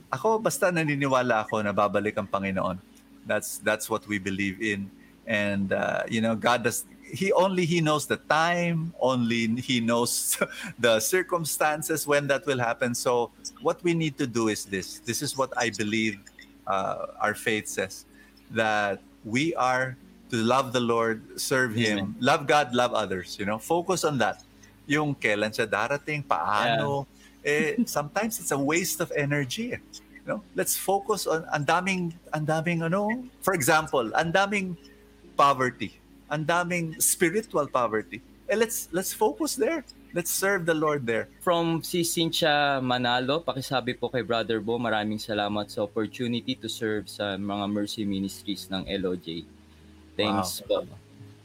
[0.09, 2.81] ako basta naniniwala ako na babalik ang Panginoon.
[3.29, 4.89] That's that's what we believe in.
[5.29, 10.37] And uh, you know, God does he only he knows the time, only he knows
[10.81, 12.97] the circumstances when that will happen.
[12.97, 13.29] So
[13.61, 15.05] what we need to do is this.
[15.05, 16.17] This is what I believe
[16.65, 18.05] uh, our faith says
[18.51, 19.97] that we are
[20.29, 23.57] to love the Lord, serve him, love God, love others, you know.
[23.57, 24.41] Focus on that.
[24.85, 27.05] Yung kailan siya darating, paano,
[27.49, 29.73] eh sometimes it's a waste of energy.
[29.73, 29.81] eh.
[30.13, 30.39] You know?
[30.53, 34.77] Let's focus on ang daming ang daming ano, for example, ang daming
[35.33, 35.97] poverty,
[36.29, 38.21] ang daming spiritual poverty.
[38.45, 39.81] Eh let's let's focus there.
[40.09, 41.29] Let's serve the Lord there.
[41.45, 47.05] From si Cynthia Manalo, pakisabi po kay Brother Bo, maraming salamat sa opportunity to serve
[47.05, 49.45] sa mga Mercy Ministries ng LOJ.
[50.17, 50.81] Thanks po.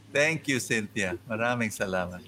[0.09, 1.13] Thank you, Cynthia.
[1.29, 2.25] Maraming salamat.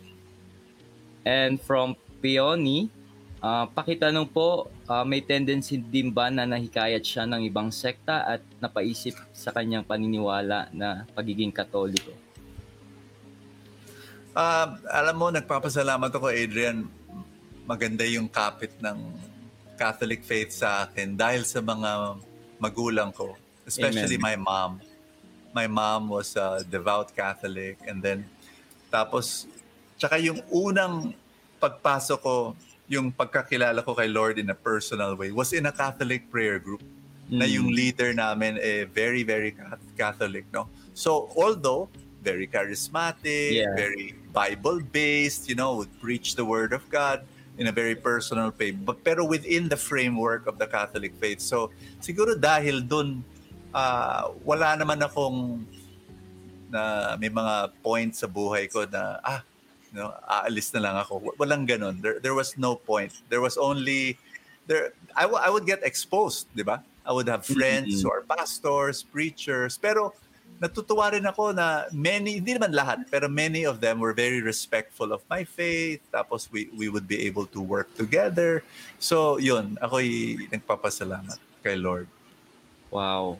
[1.26, 2.94] And from Peony,
[3.42, 8.42] ah, pakitanong po, ah, may tendency din ba na nahikayat siya ng ibang sekta at
[8.62, 12.14] napaisip sa kanyang paniniwala na pagiging katoliko?
[14.38, 16.86] Ah, alam mo, nagpapasalamat ako, Adrian.
[17.66, 18.98] Maganda yung kapit ng
[19.78, 22.18] Catholic faith sa akin dahil sa mga
[22.58, 23.38] magulang ko,
[23.70, 24.82] especially my mom.
[25.54, 28.26] My mom was a devout Catholic and then
[28.90, 29.46] tapos
[29.98, 31.14] tsaka yung unang
[31.62, 32.36] pagpasok ko,
[32.88, 36.80] yung pagkakilala ko kay Lord in a personal way was in a Catholic prayer group
[37.28, 37.52] na Mm.
[37.60, 41.92] yung leader namin eh very very Cath- Catholic no so although
[42.24, 43.76] very charismatic Yeah.
[43.76, 47.28] very Bible based you know would preach the word of God
[47.60, 51.68] in a very personal way but pero within the framework of the Catholic faith so
[52.00, 53.20] siguro dahil dun
[53.76, 55.60] ah, wala naman akong
[56.72, 59.44] na may mga points sa buhay ko na ah
[59.92, 61.20] no aalis na lang ako.
[61.32, 63.12] Wa- walang ganun there, there was no point.
[63.30, 64.18] There was only
[64.66, 66.84] there I, w- I would get exposed di ba?
[67.08, 68.04] I would have friends Mhm.
[68.04, 70.12] who are pastors preachers pero
[70.60, 75.14] natutuwa rin ako na many hindi naman lahat pero many of them were very respectful
[75.14, 76.02] of my faith.
[76.12, 78.60] Tapos we we would be able to work together.
[78.98, 82.10] So yun ako'y nagpapasalamat kay Lord.
[82.92, 83.38] Wow.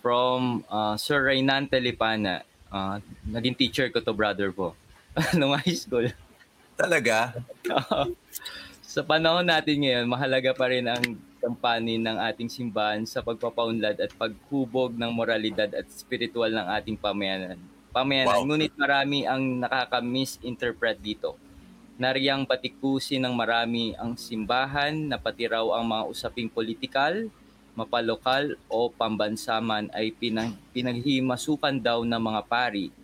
[0.00, 4.76] From ah, Sir Reynan Telipana, ah, naging teacher ko to brother po.
[5.38, 6.10] Nung high school.
[6.74, 7.38] talaga
[8.94, 14.10] sa panahon natin ngayon, mahalaga pa rin ang kampanin ng ating simbahan sa pagpapaunlad at
[14.14, 17.58] paghubog ng moralidad at spiritual ng ating pamayanan.
[17.90, 18.38] Pamayanan.
[18.38, 18.46] Wow.
[18.46, 21.34] Ngunit marami ang nakaka-misinterpret dito.
[21.98, 27.30] Nariyang patikusin ng marami ang simbahan na pati raw ang mga usaping politikal,
[27.74, 32.94] mapalokal o pambansaman ay pinag- pinaghimasukan daw ng mga pari.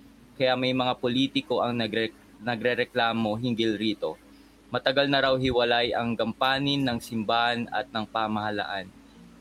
[0.41, 4.17] Kaya may mga politiko ang nagre- nagrereklamo hinggil rito.
[4.73, 8.89] Matagal na raw hiwalay ang gampanin ng simbahan at ng pamahalaan.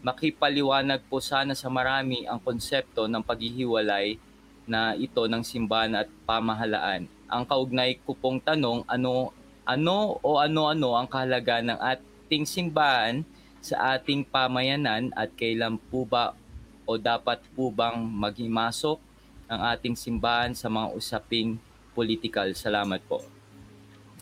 [0.04, 4.20] Makipaliwanag po sana sa marami ang konsepto ng paghihiwalay
[4.68, 7.08] na ito ng simbahan at pamahalaan.
[7.32, 9.32] Ang kaugnay ko pong tanong, ano,
[9.64, 13.24] ano o ano-ano ang kahalaga ng ating simbahan
[13.64, 16.36] sa ating pamayanan at kailan po ba
[16.84, 19.09] o dapat po bang maghimasok
[19.50, 21.58] ang ating simbahan sa mga usaping
[21.98, 22.54] politikal?
[22.54, 23.26] Salamat po.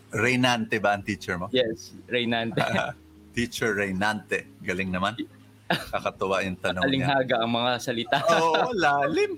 [0.07, 1.51] Reynante ba ang teacher mo?
[1.51, 2.63] Yes, Reynante.
[3.36, 4.47] Teacher Reynante.
[4.63, 5.19] Galing naman.
[5.67, 7.11] Kakatuwa yung tanong niya.
[7.11, 8.17] Alinghaga ang mga salita.
[8.39, 9.36] Oo, lalim.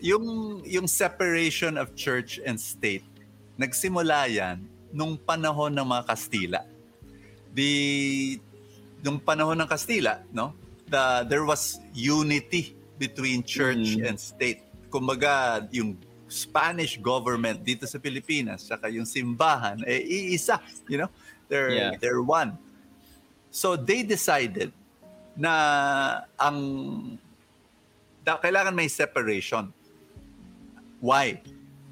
[0.00, 0.24] yung,
[0.64, 3.04] yung separation of church and state,
[3.60, 6.60] nagsimula yan nung panahon ng mga Kastila.
[7.52, 7.70] The,
[9.04, 10.56] nung panahon ng Kastila, no?
[10.88, 14.06] The, there was unity between church Mm.
[14.10, 14.60] and state.
[14.90, 15.96] Kumbaga, yung
[16.28, 21.08] Spanish government dito sa Pilipinas, saka yung simbahan, eh, iisa, you know?
[21.48, 21.90] They're, Yeah.
[21.96, 22.58] they're one.
[23.48, 24.68] So they decided
[25.32, 25.54] na
[26.36, 26.58] ang
[28.26, 29.72] da, kailangan may separation.
[31.00, 31.40] Why?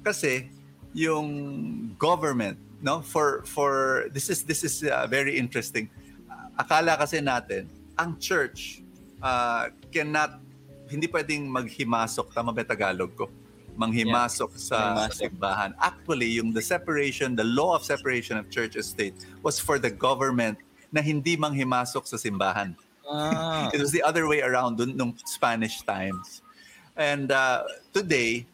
[0.05, 0.51] Kasi
[0.93, 5.89] yung government, no, for for this is this is uh, very interesting.
[6.59, 7.65] Akala kasi natin
[7.97, 8.85] ang church
[9.25, 10.37] uh, cannot
[10.89, 13.27] hindi pwedeng maghimasok tama ba Tagalog ko?
[13.77, 15.29] Manghimasok sa Manghimasok.
[15.29, 15.71] simbahan.
[15.77, 19.13] Actually, yung the separation, the law of separation of church and state
[19.45, 20.57] was for the government
[20.89, 22.73] na hindi manghimasok sa simbahan.
[23.05, 26.41] Ah, It was the other way around dun, nung Spanish times.
[26.97, 28.49] And uh, today,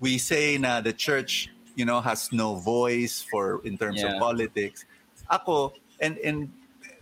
[0.00, 4.18] we say na the church, you know, has no voice for in terms of Yeah.
[4.18, 4.88] politics.
[5.28, 5.70] ako,
[6.00, 6.50] and, and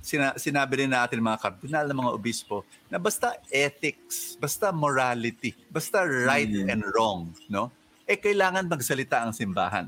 [0.00, 6.04] sina, sinabi rin natin mga kardinal ng mga obispo na basta ethics, basta morality, basta
[6.04, 6.70] right Mm.
[6.70, 7.70] and wrong, no?
[8.08, 9.86] Eh kailangan magsalita ang simbahan.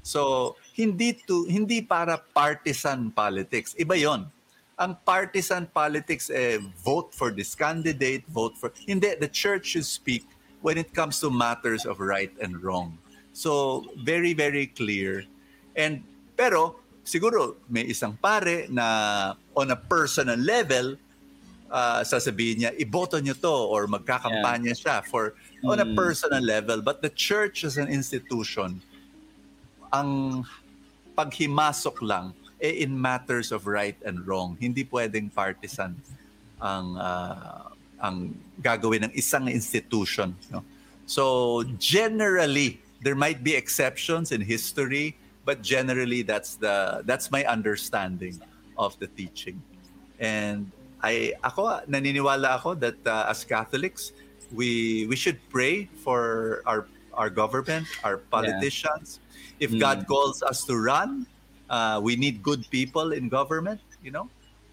[0.00, 3.76] So, hindi to hindi para partisan politics.
[3.76, 4.24] Iba 'yon.
[4.80, 10.24] Ang partisan politics eh vote for this candidate, vote for Hindi, the church should speak
[10.64, 12.96] when it comes to matters of right and wrong.
[13.36, 15.28] So, very very clear.
[15.76, 16.00] And
[16.32, 16.80] pero
[17.10, 18.86] siguro may isang pare na
[19.58, 20.94] on a personal level
[21.66, 25.34] uh, sasabihin niya iboto niyo to or magkakampanya siya for
[25.66, 25.98] on a Mm.
[25.98, 26.78] personal level.
[26.78, 28.78] But the church as an institution
[29.90, 30.42] ang
[31.18, 32.30] paghimasok lang
[32.62, 34.54] eh in matters of right and wrong.
[34.62, 35.98] Hindi pwedeng partisan
[36.62, 38.32] ang ah, ang
[38.62, 40.62] gagawin ng isang institution no?
[41.10, 48.38] So generally there might be exceptions in history but generally that's the that's my understanding
[48.76, 49.60] of the teaching
[50.20, 50.70] and
[51.00, 54.12] I ako naniniwala ako that uh, as Catholics
[54.52, 59.18] we we should pray for our our government, our politicians.
[59.58, 59.80] If Mm.
[59.80, 61.26] God calls us to run,
[61.68, 64.28] uh, we need good people in government, you know.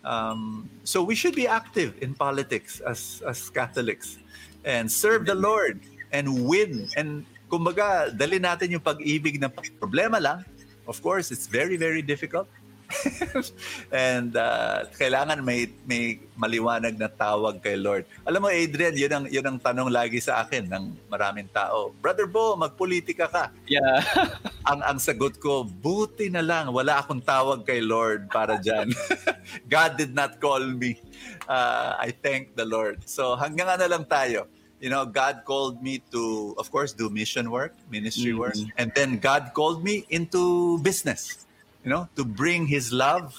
[0.07, 4.19] Um, so we should be active in politics as as Catholics
[4.63, 5.83] and serve the Lord
[6.15, 10.47] and win and kumbaga dali natin yung pag-ibig ng problema lang.
[10.87, 12.47] Of course, it's very very difficult.
[13.91, 18.07] and uh, kailangan may may maliwanag na tawag kay Lord.
[18.23, 21.91] Alam mo Adrian, yun ang yun ang tanong lagi sa akin ng maraming tao.
[21.99, 23.45] Brother Bo, magpolitika ka.
[23.67, 23.99] Yeah.
[24.67, 28.91] Ang ang sagot ko, buti na lang wala akong tawag kay Lord para diyan.
[29.71, 30.99] God did not call me.
[31.47, 32.99] Uh, I thank the Lord.
[33.07, 34.51] So hanggang ano lang tayo.
[34.79, 38.53] You know, God called me to, of course, do mission work, ministry work.
[38.53, 38.69] Mhm.
[38.77, 41.47] And then God called me into business
[41.87, 43.31] you know, to bring His love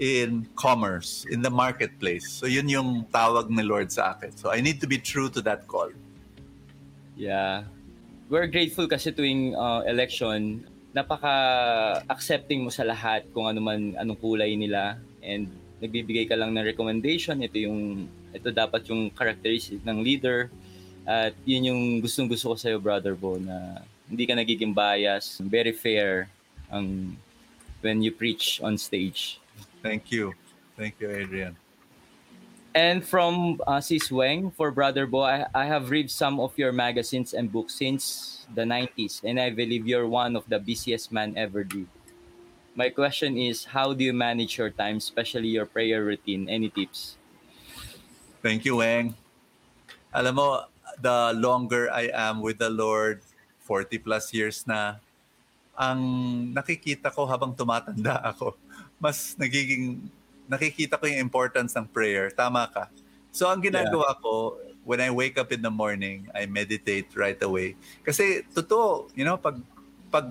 [0.00, 2.24] in commerce, in the marketplace.
[2.24, 4.32] So yun yung tawag ni Lord sa akin.
[4.32, 5.92] So I need to be true to that call.
[7.20, 7.68] Yeah.
[8.32, 10.64] We're grateful kasi tuwing uh, election,
[10.96, 14.96] napaka-accepting mo sa lahat kung ano man, anong kulay nila.
[15.20, 15.52] And
[15.84, 17.44] nagbibigay ka lang ng recommendation.
[17.44, 20.48] Ito yung, ito dapat yung characteristic ng leader.
[21.06, 25.40] At yun yung gustong gusto ko sa'yo, Brother Bo, na hindi ka nagiging bias.
[25.42, 26.30] Very fair
[26.70, 27.16] ang
[27.82, 29.42] when you preach on stage.
[29.82, 30.32] Thank you.
[30.78, 31.58] Thank you, Adrian.
[32.72, 36.72] And from uh, Sis Weng, for Brother Bo, I, I have read some of your
[36.72, 41.36] magazines and books since the 90s, and I believe you're one of the busiest man
[41.36, 41.86] ever did.
[42.74, 46.48] My question is, how do you manage your time, especially your prayer routine?
[46.48, 47.20] Any tips?
[48.40, 49.12] Thank you, Weng.
[50.08, 50.64] Alam mo,
[51.00, 53.22] the longer I am with the Lord,
[53.64, 54.98] 40 plus years na,
[55.72, 56.00] ang
[56.52, 58.54] nakikita ko habang tumatanda ako,
[59.00, 60.04] mas nagiging,
[60.46, 62.28] nakikita ko yung importance ng prayer.
[62.28, 62.92] Tama ka.
[63.32, 67.78] So ang ginagawa ko, when I wake up in the morning, I meditate right away.
[68.04, 69.56] Kasi totoo, you know, pag,
[70.12, 70.28] pag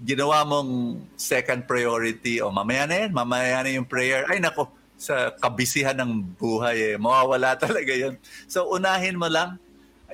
[0.00, 5.32] ginawa mong second priority, o mamaya na yan, mamaya na yung prayer, ay nako, sa
[5.32, 8.20] kabisihan ng buhay eh, mawawala talaga yun.
[8.44, 9.56] So unahin mo lang,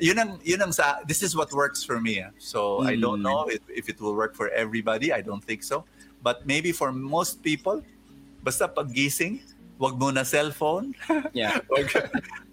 [0.00, 2.28] yun ang yun ang sa this is what works for me ah.
[2.36, 3.28] so i don't Mm.
[3.28, 5.08] know if, if it will work for everybody.
[5.12, 5.84] I don't think so.
[6.20, 7.80] But maybe for most people
[8.44, 9.40] basta paggising
[9.78, 10.92] wag muna cellphone.
[11.36, 11.60] Yeah.
[11.70, 11.86] wag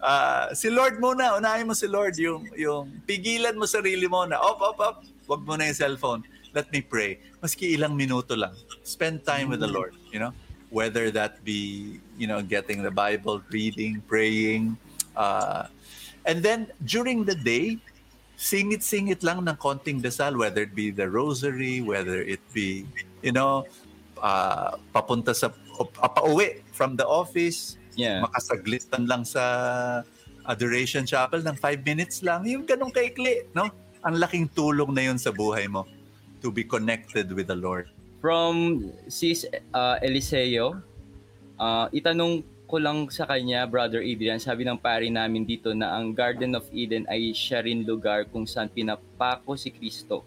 [0.03, 4.39] ah, si Lord muna unahin mo si Lord yung yung pigilan mo sarili mo na
[4.39, 6.21] op op op wag mo na yung cellphone.
[6.53, 7.17] Let me pray.
[7.41, 8.53] Maski ilang minuto lang.
[8.85, 10.31] Spend time with the Lord you know?
[10.69, 14.77] Whether that be you know getting the bible reading praying
[15.17, 15.69] uh,
[16.25, 17.77] and then during the day
[18.39, 22.83] singit-singit lang ng konting dasal whether it be the rosary whether it be
[23.21, 23.63] you know
[24.19, 28.25] uh, papunta sa uh, pauwi from the office Yeah.
[28.25, 29.43] makasaglitan lang sa
[30.49, 32.43] adoration chapel ng five minutes lang.
[32.49, 33.69] Yung ganong kaikli no?
[34.03, 35.87] Ang laking tulong na yun sa buhay mo
[36.43, 37.87] to be connected with the Lord.
[38.19, 40.83] From Sis uh, Eliseo,
[41.59, 42.43] uh, itanong
[42.73, 46.65] ko lang sa kanya, Brother Adrian, sabi ng pari namin dito na ang Garden of
[46.73, 50.25] Eden ay siya rin lugar kung saan pinapako si Kristo.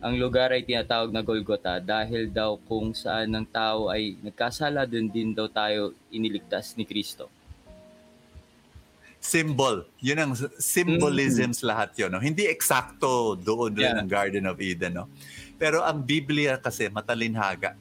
[0.00, 5.12] Ang lugar ay tinatawag na Golgota dahil daw kung saan ng tao ay nagkasala, doon
[5.12, 7.28] din daw tayo iniligtas ni Kristo.
[9.24, 9.88] symbol.
[10.04, 12.12] Yun ang symbolisms lahat yun.
[12.12, 12.20] No?
[12.20, 14.00] Hindi eksakto doon rin Yeah.
[14.04, 15.00] ang Garden of Eden.
[15.00, 15.08] No?
[15.56, 17.72] Pero ang Biblia kasi matalinhaga.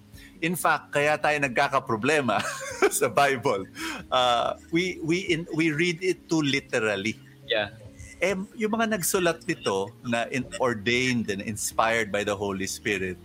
[0.43, 2.43] In fact, kaya tayo nagkakaproblema
[2.99, 3.63] sa Bible.
[4.11, 7.15] Uh, we we in, we read it too literally.
[7.47, 7.71] Yeah.
[8.19, 13.15] Eh, yung mga nagsulat nito na in, ordained and inspired by the Holy Spirit,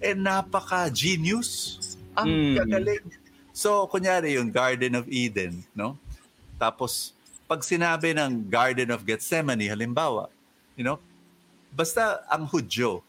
[0.00, 1.80] eh napaka-genius.
[2.12, 2.54] Ang Mm.
[2.60, 3.04] gagaling.
[3.52, 5.96] So, kunyari yung Garden of Eden, no?
[6.56, 7.12] Tapos,
[7.44, 10.32] pag sinabi ng Garden of Gethsemane, halimbawa,
[10.76, 10.96] you know,
[11.68, 13.04] basta ang Hudyo,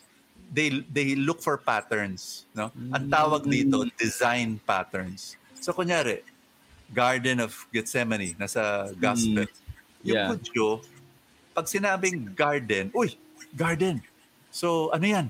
[0.53, 2.69] they they look for patterns, no?
[2.93, 5.35] Ang tawag dito, design patterns.
[5.57, 6.21] So, kunyari,
[6.93, 9.49] Garden of Gethsemane, nasa gospel.
[10.05, 10.35] Yung Yeah.
[11.53, 13.13] Pag sinabing garden, uy,
[13.57, 14.01] garden.
[14.49, 15.25] So, ano yan?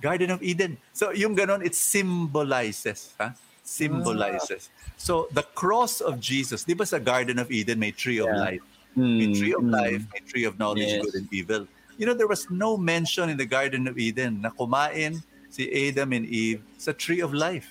[0.00, 0.76] Garden of Eden.
[0.92, 3.12] So, yung ganon, it symbolizes.
[3.20, 3.32] Ha?
[3.64, 4.68] Symbolizes.
[4.96, 8.58] So, the cross of Jesus, di ba sa Garden of Eden may tree of Yeah.
[8.58, 8.64] life?
[8.96, 9.72] May Mm, tree of mm.
[9.72, 11.02] life, may tree of knowledge, Yes.
[11.04, 11.62] good and evil.
[11.96, 16.12] You know, there was no mention in the Garden of Eden na kumain si Adam
[16.12, 17.70] and Eve sa tree of life.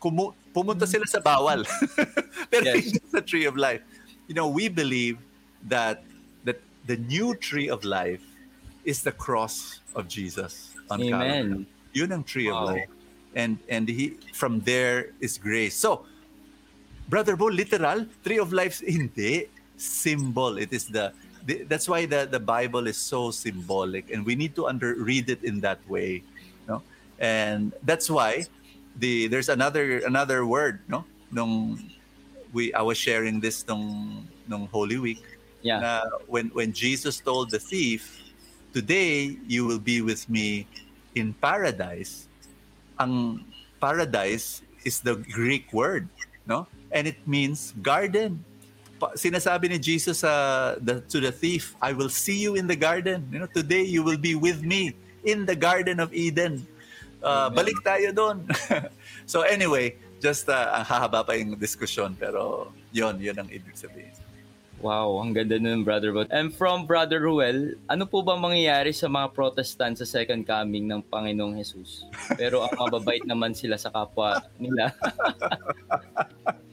[0.00, 0.92] Kumu- pumunta mm.
[0.92, 1.64] sila sa bawal.
[2.52, 2.92] Pero Yes.
[2.92, 3.80] hindi sa tree of life.
[4.28, 5.16] You know, we believe
[5.68, 6.04] that
[6.44, 8.20] that the new tree of life
[8.84, 11.40] is the cross of Jesus on Calvary.
[11.40, 11.66] Amen.
[11.96, 12.88] Yun ang tree of life.
[13.32, 15.74] And and he from there is grace.
[15.74, 16.04] So,
[17.08, 19.48] Brother Bo, literal, tree of life, hindi.
[19.74, 20.56] Symbol.
[20.56, 21.10] It is the
[21.44, 25.44] that's why the, the Bible is so symbolic and we need to under read it
[25.44, 26.22] in that way.
[26.68, 26.82] No?
[27.18, 28.46] And that's why
[28.96, 31.04] the there's another another word, no?
[31.30, 31.78] Nung
[32.52, 35.22] we I was sharing this nung nung Holy Week.
[35.64, 35.80] Yeah.
[35.80, 35.92] na
[36.28, 38.20] when when Jesus told the thief,
[38.76, 40.68] "Today you will be with me
[41.16, 42.28] in paradise."
[43.00, 43.42] Ang
[43.80, 46.06] paradise is the Greek word,
[46.46, 46.68] no?
[46.92, 48.44] And it means garden.
[49.12, 53.28] Sinasabi ni Jesus sa the, to the thief, "I will see you in the garden."
[53.28, 54.96] You know, today you will be with me
[55.28, 56.64] in the garden of Eden.
[57.24, 58.44] Uh, balik tayo doon.
[59.32, 64.12] so anyway, just uh, ang hahaba pa yung diskusyon pero yon yon ang ibig sabihin.
[64.84, 66.28] Wow, ang ganda nun, Brother Bot.
[66.28, 71.00] And from Brother Ruel, ano po ba mangyayari sa mga protestant sa second coming ng
[71.08, 72.04] Panginoong Jesus?
[72.36, 74.92] Pero ang mababait naman sila sa kapwa nila.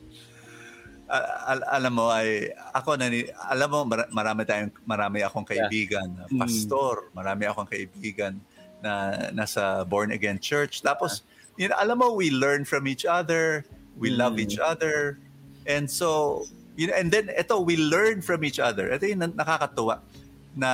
[1.12, 6.08] Al- al- alam mo ay ako nani alam mo mar- marami tayong marami akong kaibigan
[6.16, 6.40] na Mm.
[6.40, 8.40] pastor, marami akong kaibigan
[8.80, 10.80] na nasa born again church.
[10.80, 11.28] Tapos
[11.60, 13.68] you know, alam mo we learn from each other,
[14.00, 14.44] we love Mm.
[14.48, 15.20] each other.
[15.68, 16.42] And so
[16.80, 18.88] you know, and then ito we learn from each other.
[18.88, 20.00] Ito yung na- nakakatuwa
[20.56, 20.72] na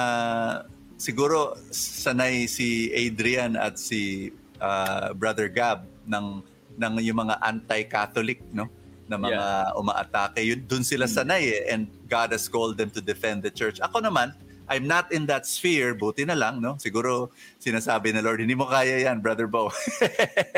[0.97, 4.29] siguro sanay si Adrian at si
[4.61, 6.45] uh, Brother Gab ng
[6.77, 8.69] ng yung mga anti-Catholic, no?
[9.07, 10.43] Na mga umaatake.
[10.43, 11.73] Yun, dun sila sanay eh.
[11.73, 13.79] And God has called them to defend the church.
[13.79, 14.35] Ako naman,
[14.67, 15.95] I'm not in that sphere.
[15.95, 16.75] Buti na lang, no?
[16.75, 19.71] Siguro sinasabi ng Lord, hindi mo kaya yan, Brother Bo.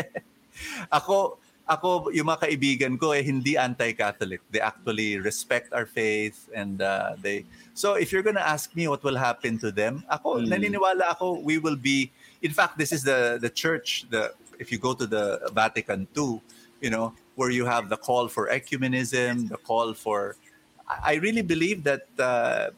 [0.97, 1.37] ako,
[1.69, 4.41] ako, yung mga kaibigan ko, eh, hindi anti-Catholic.
[4.49, 7.45] They actually respect our faith and uh, they...
[7.77, 10.49] So if you're gonna ask me what will happen to them, ako, Mm.
[10.49, 12.09] naniniwala ako, we will be...
[12.41, 16.41] In fact, this is the the church, the if you go to the Vatican II,
[16.81, 20.35] you know, where you have the call for ecumenism, the call for...
[20.89, 22.75] I really believe that uh,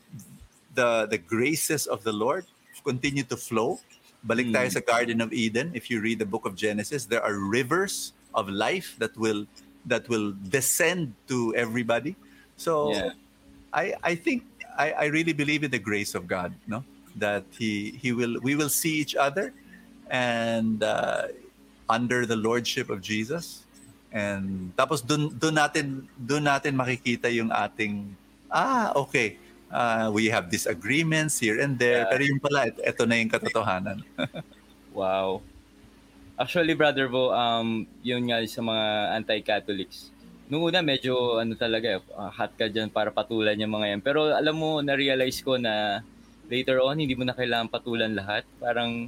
[0.76, 2.44] the the graces of the Lord
[2.84, 3.80] continue to flow.
[4.28, 4.76] Balik tayo Mm.
[4.76, 5.72] sa Garden of Eden.
[5.74, 9.48] If you read the book of Genesis, there are rivers of life that will
[9.88, 12.20] that will descend to everybody.
[12.60, 13.16] So Yeah.
[13.72, 14.44] I I think
[14.76, 16.84] I, I really believe in the grace of God, no?
[17.16, 19.56] That he he will we will see each other
[20.12, 21.32] and uh,
[21.88, 23.64] under the lordship of Jesus.
[24.12, 28.12] And tapos dun dun natin dun natin makikita yung ating
[28.52, 29.40] ah okay
[29.72, 32.12] uh, we have disagreements here and there Yeah.
[32.12, 34.04] pero yung pala ito, ito na yung katotohanan.
[34.92, 35.40] Wow.
[36.36, 38.86] Actually, Brother Bo, um, yun nga sa mga
[39.24, 40.12] anti-Catholics.
[40.52, 44.02] Nung una, medyo ano talaga, uh, hot ka dyan para patulan yung mga yan.
[44.04, 46.04] Pero alam mo, na-realize ko na
[46.52, 48.44] later on, hindi mo na kailangan patulan lahat.
[48.60, 49.08] Parang,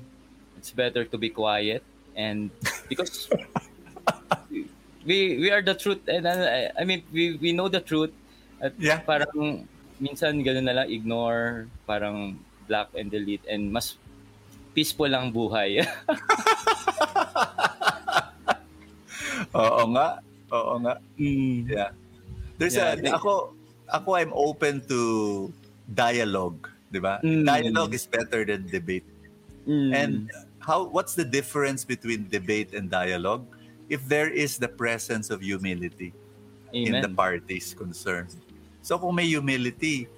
[0.55, 1.83] it's better to be quiet.
[2.15, 2.47] And
[2.87, 3.27] because
[5.05, 6.01] we we are the truth.
[6.07, 8.11] And uh, I mean, we, we know the truth.
[8.63, 9.03] At Yeah.
[9.03, 9.67] parang,
[9.99, 13.43] minsan gano'n na lang, ignore, parang block and delete.
[13.45, 13.99] And mas
[14.73, 15.83] peaceful lang buhay.
[19.53, 20.07] Oo nga.
[20.53, 20.93] Oo nga.
[21.17, 21.69] mm.
[21.69, 21.91] Yeah.
[22.57, 23.53] There's Yeah, a they- ako
[23.89, 24.99] ako I'm open to
[25.89, 27.19] dialogue, 'di ba?
[27.21, 27.43] Mm.
[27.45, 29.05] Dialogue is better than debate.
[29.67, 29.89] Mm.
[29.91, 30.13] And
[30.63, 33.43] how what's the difference between debate and dialogue?
[33.91, 36.15] If there is the presence of humility
[36.73, 37.15] in the Amen.
[37.15, 38.33] parties concerned.
[38.81, 40.09] So kung may humility,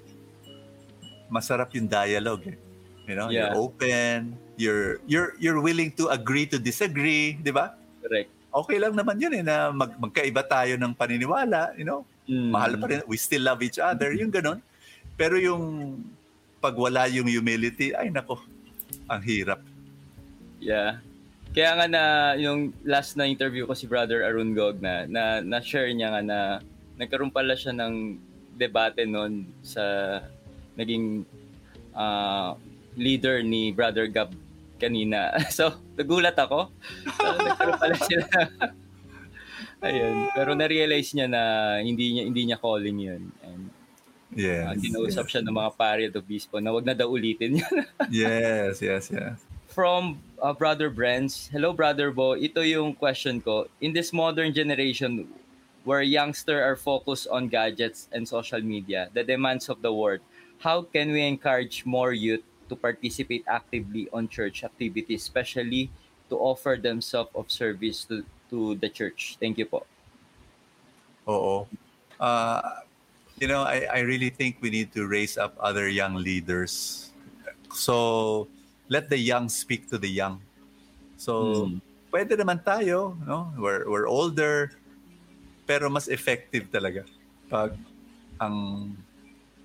[1.28, 2.58] masarap yung dialogue eh.
[3.06, 3.54] You know, Yeah.
[3.54, 7.78] you're open, you're you're you're willing to agree to disagree, 'di ba?
[8.02, 8.30] Correct.
[8.50, 12.08] Okay lang naman yun eh na mag, magkaiba tayo ng paniniwala, you know?
[12.24, 12.50] Mm.
[12.50, 14.64] Mahal pa rin, we still love each other, yung ganun.
[15.14, 16.00] Pero yung
[16.58, 18.40] pag wala yung humility, ay nako,
[19.06, 19.60] ang hirap.
[20.58, 21.04] Yeah.
[21.56, 22.02] Kaya nga na
[22.36, 26.38] yung last na interview ko si Brother Arun Gog na, na, na-share niya nga na
[27.00, 28.20] nagkaroon pala siya ng
[28.60, 29.80] debate noon sa
[30.76, 31.24] naging
[31.96, 32.52] uh,
[33.00, 34.36] leader ni Brother Gab
[34.76, 35.32] kanina.
[35.48, 36.68] So, nagulat ako.
[37.16, 38.28] So, nagkaroon pala sila.
[39.88, 40.28] Ayun.
[40.36, 41.42] Pero na-realize niya na
[41.80, 43.24] hindi niya hindi niya calling yun.
[43.40, 43.72] And
[44.36, 44.68] Yes.
[44.68, 47.76] uh, kinausap siya ng mga pari at obispo na wag na daw ulitin yun.
[48.12, 49.40] yes, yes, yes.
[49.76, 53.68] From uh, Brother Brands, hello Brother Bo, ito yung question ko.
[53.84, 55.28] In this modern generation
[55.84, 60.24] where youngsters are focused on gadgets and social media, the demands of the world,
[60.64, 62.40] how can we encourage more youth
[62.72, 65.92] to participate actively on church activities, especially
[66.32, 69.36] to offer themselves of service to, to the church?
[69.36, 69.84] Thank you po.
[71.28, 71.68] Oo.
[72.16, 72.80] Uh,
[73.36, 77.12] you know, I, I really think we need to raise up other young leaders.
[77.76, 78.48] So,
[78.86, 80.38] let the young speak to the young.
[81.16, 81.80] So, Mm.
[82.12, 83.50] pwede naman tayo, no?
[83.58, 84.72] We're, we're older,
[85.66, 87.02] pero mas effective talaga
[87.50, 87.74] pag
[88.38, 88.90] ang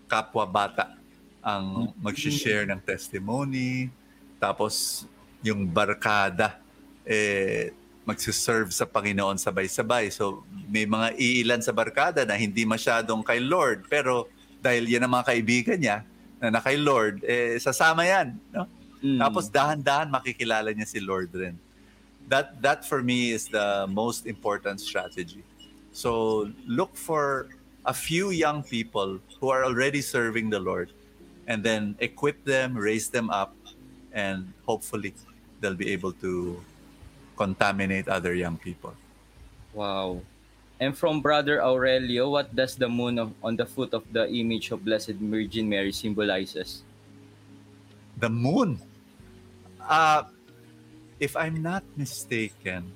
[0.08, 0.98] kapwa bata
[1.42, 3.90] ang mag-share ng testimony,
[4.38, 5.06] tapos
[5.42, 6.62] yung barkada
[7.02, 7.74] eh
[8.06, 10.10] magsiserve sa Panginoon sabay-sabay.
[10.10, 14.30] So may mga iilan sa barkada na hindi masyadong kay Lord, pero
[14.62, 15.98] dahil yan ang mga kaibigan niya
[16.38, 18.66] na na kay Lord, eh sasama yan, no?
[19.02, 19.20] Mm.
[19.20, 21.58] Tapos dahan-dahan makikilala niya si Lord rin.
[22.30, 25.44] That that for me is the most important strategy.
[25.92, 27.50] So look for
[27.84, 30.94] a few young people who are already serving the Lord
[31.50, 33.52] and then equip them, raise them up
[34.14, 35.14] and hopefully
[35.60, 36.62] they'll be able to
[37.36, 38.94] contaminate other young people.
[39.74, 40.22] Wow.
[40.80, 44.72] And from Brother Aurelio, what does the moon of, on the foot of the image
[44.72, 46.84] of Blessed Virgin Mary symbolizes?
[48.18, 48.82] The moon.
[49.88, 50.24] Uh,
[51.20, 52.92] if I'm not mistaken,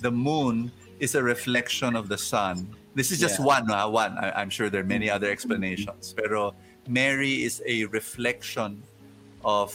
[0.00, 2.68] the moon is a reflection of the sun.
[2.94, 3.46] This is just Yeah.
[3.46, 4.18] one, ah, one.
[4.18, 6.12] I, I'm sure there are many other explanations.
[6.18, 6.54] Pero
[6.88, 8.82] Mary is a reflection
[9.44, 9.72] of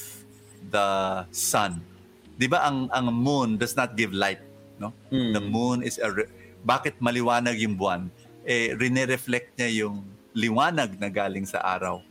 [0.72, 1.82] the sun.
[2.38, 4.41] Di ba ang, ang moon does not give light,
[4.80, 4.91] no?
[5.11, 5.32] Mm.
[5.34, 6.28] The moon is a re-
[6.68, 8.11] bakit maliwanag yung buwan?
[8.43, 10.03] Eh rine-reflect niya yung
[10.36, 12.03] liwanag na galing sa araw.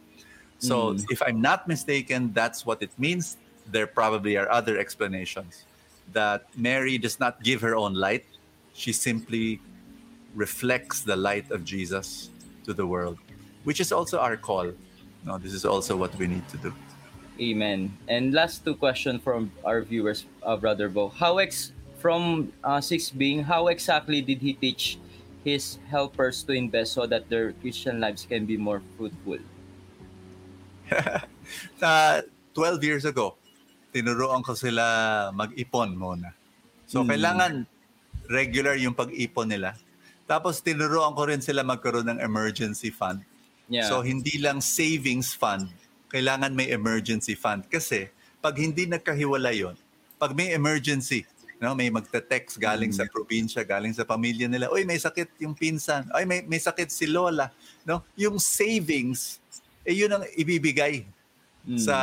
[0.58, 1.12] So Mm.
[1.12, 3.36] if I'm not mistaken, that's what it means.
[3.70, 5.64] There probably are other explanations
[6.12, 8.24] that Mary does not give her own light.
[8.74, 9.60] She simply
[10.34, 12.30] reflects the light of Jesus
[12.64, 13.18] to the world,
[13.64, 14.72] which is also our call.
[15.24, 16.74] No, this is also what we need to do.
[17.40, 17.96] Amen.
[18.08, 21.08] And last two questions from our viewers, uh, Brother Bo.
[21.08, 24.98] How ex from uh, six being, how exactly did he teach
[25.42, 29.38] his helpers to invest so that their Christian lives can be more fruitful?
[31.82, 32.22] uh,
[32.54, 33.34] 12 years ago,
[33.94, 34.82] tinuruan ko sila
[35.30, 36.34] mag-ipon muna.
[36.90, 37.08] So, Mm.
[37.14, 37.52] kailangan
[38.26, 39.78] regular yung pag-ipon nila.
[40.26, 43.22] Tapos, tinuruan ko rin sila magkaroon ng emergency fund.
[43.70, 43.86] Yeah.
[43.86, 45.70] So, hindi lang savings fund,
[46.10, 47.70] kailangan may emergency fund.
[47.70, 48.10] Kasi,
[48.42, 49.78] pag hindi nagkahiwalay yon,
[50.18, 51.22] pag may emergency,
[51.62, 56.10] no, may magte-text galing sa probinsya, galing sa pamilya nila, oy, may sakit yung pinsan,
[56.12, 57.48] ay, may, may sakit si lola.
[57.86, 58.04] No?
[58.18, 59.38] Yung savings,
[59.86, 61.06] eh, yun ang ibibigay
[61.64, 61.80] Mm.
[61.80, 61.94] sa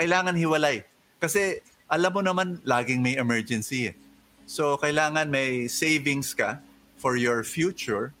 [0.00, 0.80] kailangan hiwalay.
[1.20, 3.92] Kasi alam mo naman laging may emergency.
[3.92, 3.96] Eh.
[4.48, 6.58] So kailangan may savings ka
[6.96, 8.16] for your future.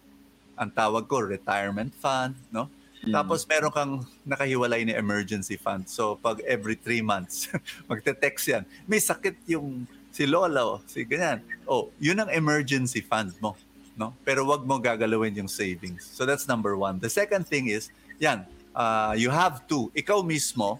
[0.60, 2.68] Ang tawag ko retirement fund, no?
[3.00, 3.16] Mm.
[3.16, 3.92] Tapos meron kang
[4.28, 5.88] nakahiwalay na emergency fund.
[5.88, 7.48] So pag every three months,
[7.90, 8.62] magte-text yan.
[8.84, 11.40] May sakit yung si Lola o si ganyan.
[11.64, 13.56] Oh, yun ang emergency fund mo.
[13.96, 14.12] No?
[14.20, 16.04] Pero wag mo gagalawin yung savings.
[16.04, 17.00] So that's number one.
[17.00, 17.88] The second thing is,
[18.20, 18.44] yan,
[18.76, 20.76] uh, you have to, ikaw mismo,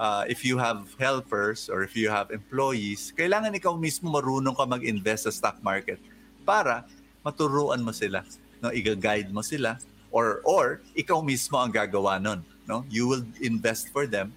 [0.00, 4.64] uh, if you have helpers or if you have employees, kailangan ikaw mismo marunong ka
[4.64, 6.00] mag-invest sa stock market
[6.48, 6.88] para
[7.20, 8.24] maturuan mo sila,
[8.64, 8.72] no?
[8.72, 9.76] Iga-guide mo sila
[10.08, 12.88] or or ikaw mismo ang gagawa nun, no?
[12.88, 14.32] You will invest for them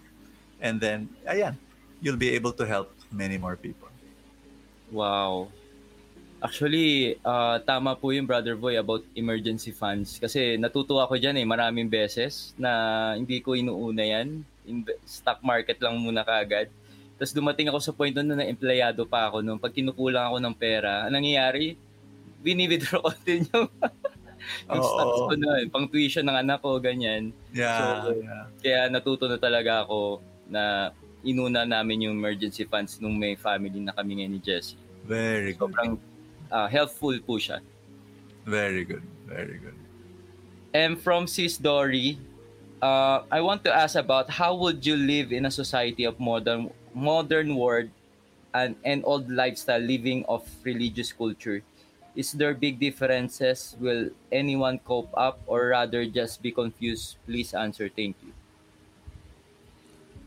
[0.60, 1.56] and then ayan,
[2.04, 3.88] you'll be able to help many more people.
[4.92, 5.48] Wow.
[6.44, 10.20] Actually, uh, tama po yung Brother Boy about emergency funds.
[10.20, 14.44] Kasi natutuwa ko dyan eh, maraming beses na hindi ko inuuna yan.
[14.64, 16.72] Inve- stock market lang muna kagad.
[17.20, 19.46] Tapos dumating ako sa point doon na empleyado pa ako.
[19.46, 21.78] Nung pag kinukulang ako ng pera, anong nangyayari?
[22.44, 23.68] Bini-withdraw ko din yung,
[24.68, 24.90] yung Oo.
[24.92, 27.32] stocks ko na, pang tuition ng anak ko, ganyan.
[27.56, 28.46] Yeah, So, yeah.
[28.60, 30.20] Kaya natuto na talaga ako
[30.52, 30.92] na
[31.24, 34.80] inuna namin yung emergency funds nung may family na kami ngayon ni Jessie.
[35.08, 35.72] Very good.
[35.72, 35.96] Sobrang
[36.52, 37.64] ah, helpful po siya.
[38.44, 39.04] Very good.
[39.28, 39.78] Very good.
[40.76, 42.20] And from Sis Dory,
[42.84, 46.68] uh, I want to ask about how would you live in a society of modern
[46.92, 47.88] modern world
[48.52, 51.64] and an old lifestyle living of religious culture?
[52.14, 53.74] Is there big differences?
[53.80, 57.18] Will anyone cope up or rather just be confused?
[57.26, 57.90] Please answer.
[57.90, 58.36] Thank you.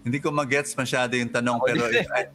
[0.03, 2.27] Hindi ko magets masyado yung tanong pero if, I,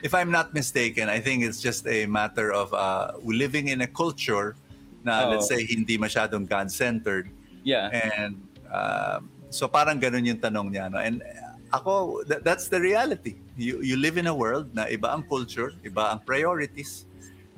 [0.00, 3.88] if I'm not mistaken, I think it's just a matter of uh, living in a
[3.88, 4.56] culture
[5.04, 5.36] na Oo.
[5.36, 7.28] let's say hindi masyadong God-centered
[7.66, 7.90] Yeah.
[7.90, 8.38] and
[8.70, 9.18] uh,
[9.56, 11.00] so parang ganun yung tanong niya no?
[11.00, 11.24] And
[11.72, 13.40] ako tha- that's the reality.
[13.56, 17.08] You you live in a world na iba ang culture iba ang priorities.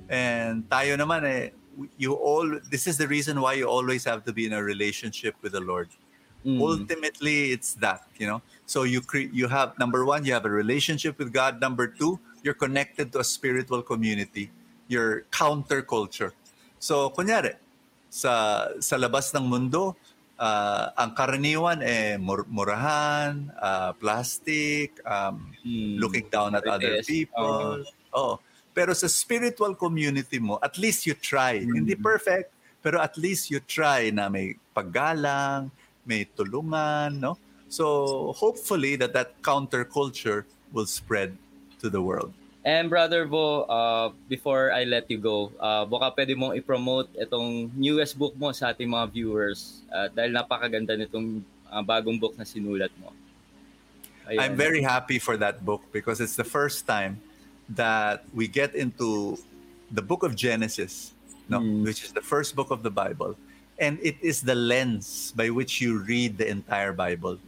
[0.07, 1.43] And tayo naman eh
[1.99, 5.35] you all this is the reason why you always have to be in a relationship
[5.43, 5.91] with the Lord.
[6.47, 6.63] Mm.
[6.63, 8.39] ultimately it's that you know?
[8.63, 11.59] So you cre- you have number one you have a relationship with god.
[11.59, 14.55] Number two you're connected to a spiritual community
[14.87, 16.31] your counterculture.
[16.79, 17.59] So kunyari
[18.09, 19.99] sa sa labas ng mundo
[20.39, 26.01] ah, ang karaniwan eh mur- murahan ah, plastic um, Mm.
[26.01, 27.11] looking down at other Marites.
[27.11, 27.85] people.
[28.15, 28.41] Oh
[28.73, 31.59] pero sa spiritual community mo at least you try.
[31.61, 35.69] Hindi perfect pero at least you try na may paggalang
[36.07, 37.37] may tulungan no?
[37.69, 41.35] So hopefully that that counterculture will spread
[41.83, 42.33] to the world
[42.67, 47.71] And Brother Bo, uh, before I let you go, uh, baka pwede mong i-promote itong
[47.79, 51.41] newest book mo sa ating mga viewers uh, dahil napakaganda nitong
[51.71, 53.15] uh, bagong book na sinulat mo.
[54.27, 54.43] Ayan.
[54.43, 57.23] I'm very happy for that book because it's the first time
[57.71, 59.39] that we get into
[59.95, 61.15] the book of Genesis,
[61.49, 61.85] no, Mm.
[61.87, 63.39] which is the first book of the Bible,
[63.81, 67.39] and it is the lens by which you read the entire Bible.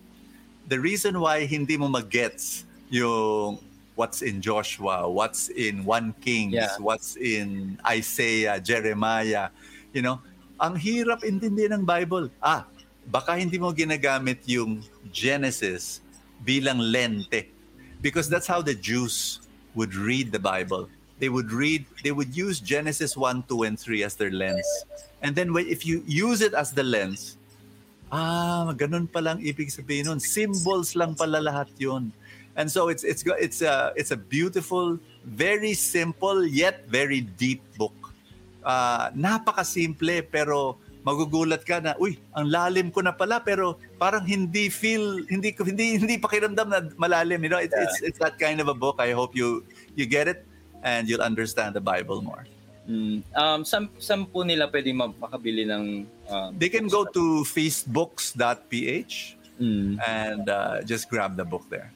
[0.71, 3.61] The reason why hindi mo magets yung
[3.95, 6.77] what's in Joshua, what's in 1 Kings, Yeah.
[6.81, 9.51] what's in Isaiah, Jeremiah,
[9.93, 10.21] you know,
[10.61, 12.29] ang hirap intindihin ng Bible.
[12.41, 12.69] Ah,
[13.09, 16.01] baka hindi mo ginagamit yung Genesis
[16.45, 17.49] bilang lente
[18.01, 19.41] because that's how the Jews
[19.75, 20.89] would read the Bible.
[21.21, 24.65] They would read, they would use Genesis 1, 2, and 3 as their lens.
[25.21, 27.37] And then if you use it as the lens,
[28.09, 30.21] ah, ganun palang ibig sabihin nun.
[30.21, 32.09] Symbols lang pala lahat yun.
[32.61, 37.97] And so it's it's it's a it's a beautiful, very simple yet very deep book.
[38.61, 44.69] Ah, napakasimple pero magugulat ka na, uy, ang lalim ko na pala pero parang hindi
[44.69, 47.57] feel hindi ko hindi hindi pakiramdam na malalim, you know.
[47.57, 49.01] It's it's it's that kind of a book.
[49.01, 49.65] I hope you
[49.97, 50.45] you get it
[50.85, 52.45] and you'll understand the Bible more.
[52.85, 53.23] Mm.
[53.33, 56.11] Um, saan, saan po nila pwede ma- makabili ng...
[56.27, 59.15] um, They can go to feastbooks.ph
[59.63, 59.95] mm.
[60.03, 61.95] and uh, just grab the book there.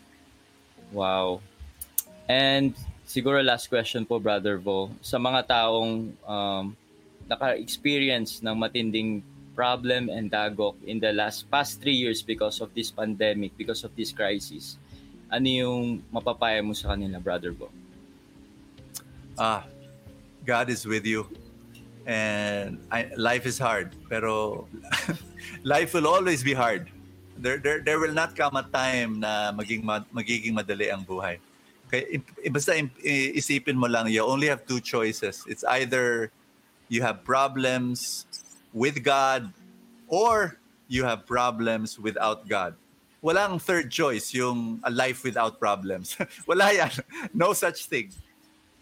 [0.95, 1.43] Wow.
[2.31, 2.73] And
[3.05, 4.95] siguro last question po, Brother Vo.
[5.03, 6.65] Sa mga taong um,
[7.27, 9.21] naka-experience ng matinding
[9.59, 13.91] problem and dagok in the last past three years because of this pandemic, because of
[13.99, 14.79] this crisis,
[15.27, 15.83] ano yung
[16.15, 17.69] mapapaya mo sa kanila, Brother Vo?
[19.39, 19.65] ah,
[20.45, 21.27] God is with you.
[22.07, 24.67] And I, life is hard, pero
[25.65, 26.91] life will always be hard.
[27.37, 31.39] There, there, there will not come a time na maging ma- magiging madali ang buhay.
[31.87, 32.73] Okay, i- basta
[33.05, 35.45] isipin mo lang, you only have two choices.
[35.47, 36.31] It's either
[36.89, 38.27] you have problems
[38.73, 39.53] with God
[40.09, 40.59] or
[40.89, 42.75] you have problems without God.
[43.25, 46.17] Walang third choice, yung a life without problems.
[46.49, 46.93] Wala yan.
[47.33, 48.13] No such thing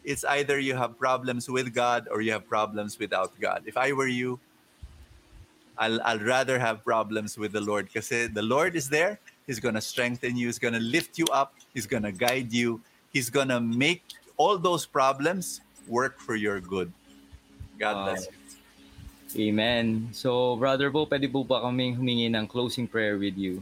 [0.05, 3.63] it's either you have problems with God or you have problems without God.
[3.67, 4.39] If I were you,
[5.83, 9.19] I'll, I'll rather have problems with the Lord because the Lord is there.
[9.51, 10.47] He's going to strengthen you.
[10.47, 11.59] He's going to lift you up.
[11.75, 12.81] He's going to guide you.
[13.11, 14.05] He's going to make
[14.37, 16.93] all those problems work for your good.
[17.83, 19.51] God bless you.
[19.51, 20.09] Amen.
[20.13, 23.59] So, Brother Vo, pwede po ba kaming humingi ng closing prayer with you?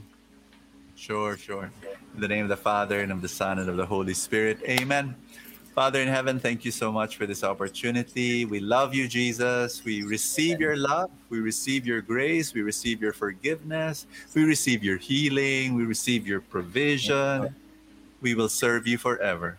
[1.00, 1.72] Sure, sure.
[2.12, 4.60] In the name of the Father and of the Son and of the Holy Spirit.
[4.68, 5.16] Amen.
[5.74, 8.44] Father in heaven, thank you so much for this opportunity.
[8.44, 9.84] We love you, Jesus.
[9.84, 11.10] We receive your love.
[11.30, 12.52] We receive your grace.
[12.52, 14.06] We receive your forgiveness.
[14.34, 15.74] We receive your healing.
[15.74, 17.54] We receive your provision.
[18.20, 19.58] We will serve you forever.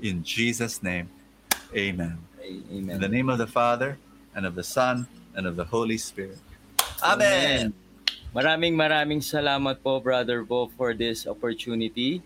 [0.00, 1.08] In Jesus' name,
[1.76, 2.18] amen.
[2.42, 2.90] Amen.
[2.90, 3.98] In the name of the Father
[4.34, 5.06] and of the Son
[5.36, 6.38] and of the Holy Spirit.
[7.04, 7.72] Amen.
[8.34, 12.18] Maraming maraming salamat po, Brother Bo, for this opportunity.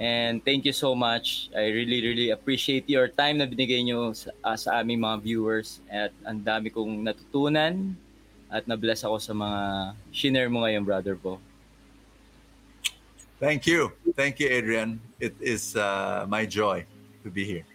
[0.00, 1.52] And thank you so much.
[1.52, 5.84] I really, really appreciate your time na binigay nyo sa, ah, sa aming mga viewers.
[5.92, 7.92] At ang dami kong natutunan
[8.48, 9.60] at na-bless ako sa mga
[10.08, 11.36] shinare mo ngayon, Brother Bo.
[13.36, 13.92] Thank you.
[14.16, 15.00] Thank you, Adrian.
[15.20, 16.88] It is uh, my joy
[17.20, 17.68] to be here.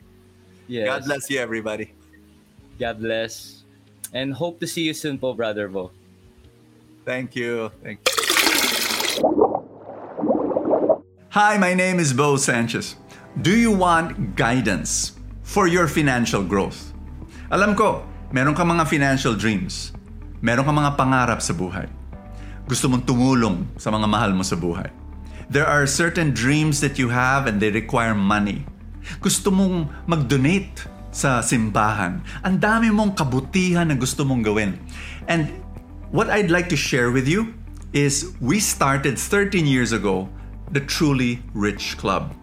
[0.65, 0.89] Yes.
[0.89, 1.93] God bless you, everybody.
[2.81, 3.61] God bless.
[4.13, 5.93] And hope to see you soon po, Brother Bo.
[7.05, 7.69] Thank you.
[7.85, 8.14] Thank you.
[11.35, 12.95] Hi, my name is Bo Sanchez.
[13.43, 16.95] Do you want guidance for your financial growth?
[17.51, 19.91] Alam ko, meron ka mga financial dreams.
[20.39, 21.91] Meron ka mga pangarap sa buhay.
[22.71, 24.87] Gusto mong tumulong sa mga mahal mo sa buhay.
[25.51, 28.63] There are certain dreams that you have and they require money.
[29.19, 32.23] Gusto mong mag-donate sa simbahan.
[32.47, 34.79] Ang dami mong kabutihan na gusto mong gawin.
[35.27, 35.51] And
[36.15, 37.51] what I'd like to share with you
[37.91, 40.31] is we started 13 years ago
[40.71, 42.33] the Truly Rich Club.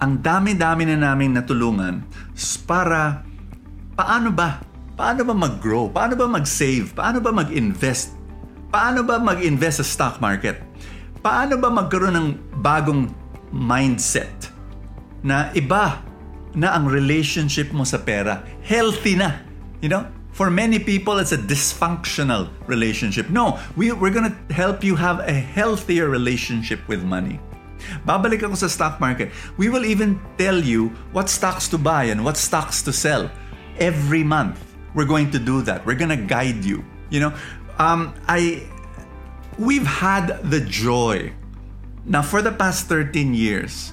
[0.00, 2.04] Ang dami-dami na namin natulungan
[2.64, 3.20] para
[3.96, 4.64] paano ba?
[4.96, 5.88] Paano ba mag-grow?
[5.88, 6.92] Paano ba mag-save?
[6.92, 8.16] Paano ba mag-invest?
[8.68, 10.60] Paano ba mag-invest sa stock market?
[11.20, 12.28] Paano ba magkaroon ng
[12.60, 13.08] bagong
[13.52, 14.52] mindset
[15.20, 16.00] na iba
[16.56, 18.44] na ang relationship mo sa pera?
[18.64, 19.40] Healthy na.
[19.84, 20.04] You know?
[20.40, 23.28] For many people, it's a dysfunctional relationship.
[23.28, 27.36] No, we, we're gonna help you have a healthier relationship with money.
[28.08, 29.36] Babalik ako sa stock market.
[29.60, 33.28] We will even tell you what stocks to buy and what stocks to sell
[33.76, 34.56] every month.
[34.96, 35.84] We're going to do that.
[35.84, 36.88] We're gonna guide you.
[37.12, 37.32] You know,
[37.76, 38.64] um, I
[39.60, 41.36] we've had the joy
[42.08, 43.92] now for the past 13 years,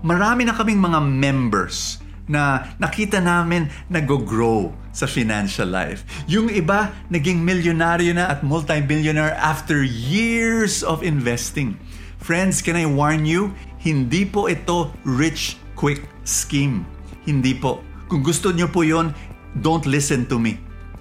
[0.00, 6.04] marami na kaming mga members na nakita namin nag-grow sa financial life.
[6.28, 11.80] Yung iba, naging milyonaryo na at multi-billionaire after years of investing.
[12.22, 13.50] Friends, can I warn you?
[13.82, 16.86] Hindi po ito rich quick scheme.
[17.26, 17.82] Hindi po.
[18.06, 19.10] Kung gusto nyo po yon,
[19.58, 20.60] don't listen to me.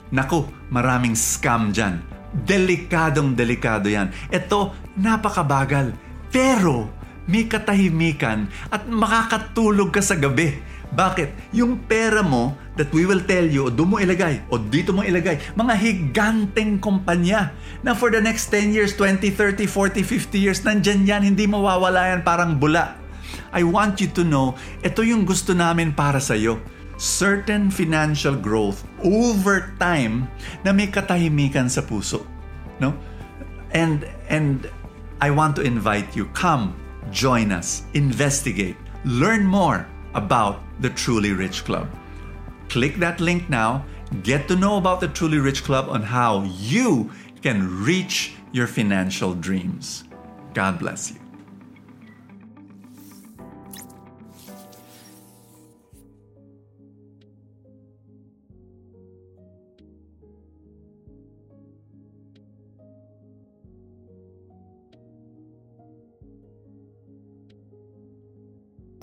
[0.10, 2.02] Naku, maraming scam dyan.
[2.32, 4.10] Delikadong delikado yan.
[4.32, 5.94] Ito, napakabagal.
[6.32, 6.90] Pero,
[7.30, 10.58] may katahimikan at makakatulog ka sa gabi.
[10.92, 11.56] Bakit?
[11.56, 15.06] Yung pera mo that we will tell you, o doon mo ilagay, o dito mo
[15.06, 17.54] ilagay, mga higanteng kumpanya
[17.86, 22.18] na for the next 10 years, 20, 30, 40, 50 years, nandyan yan, hindi mawawala
[22.18, 22.98] yan parang bula.
[23.54, 26.58] I want you to know, ito yung gusto namin para sa iyo.
[26.98, 30.26] Certain financial growth over time
[30.66, 32.26] na may katahimikan sa puso.
[32.82, 32.98] No?
[33.78, 34.66] And, and
[35.22, 36.74] I want to invite you, come,
[37.14, 39.86] join us, investigate, learn more
[40.18, 41.86] about the Truly Rich Club.
[42.72, 43.84] Click that link now,
[44.24, 47.12] get to know about the Truly Rich Club on how you
[47.42, 50.06] can reach your financial dreams.
[50.54, 51.21] God bless you.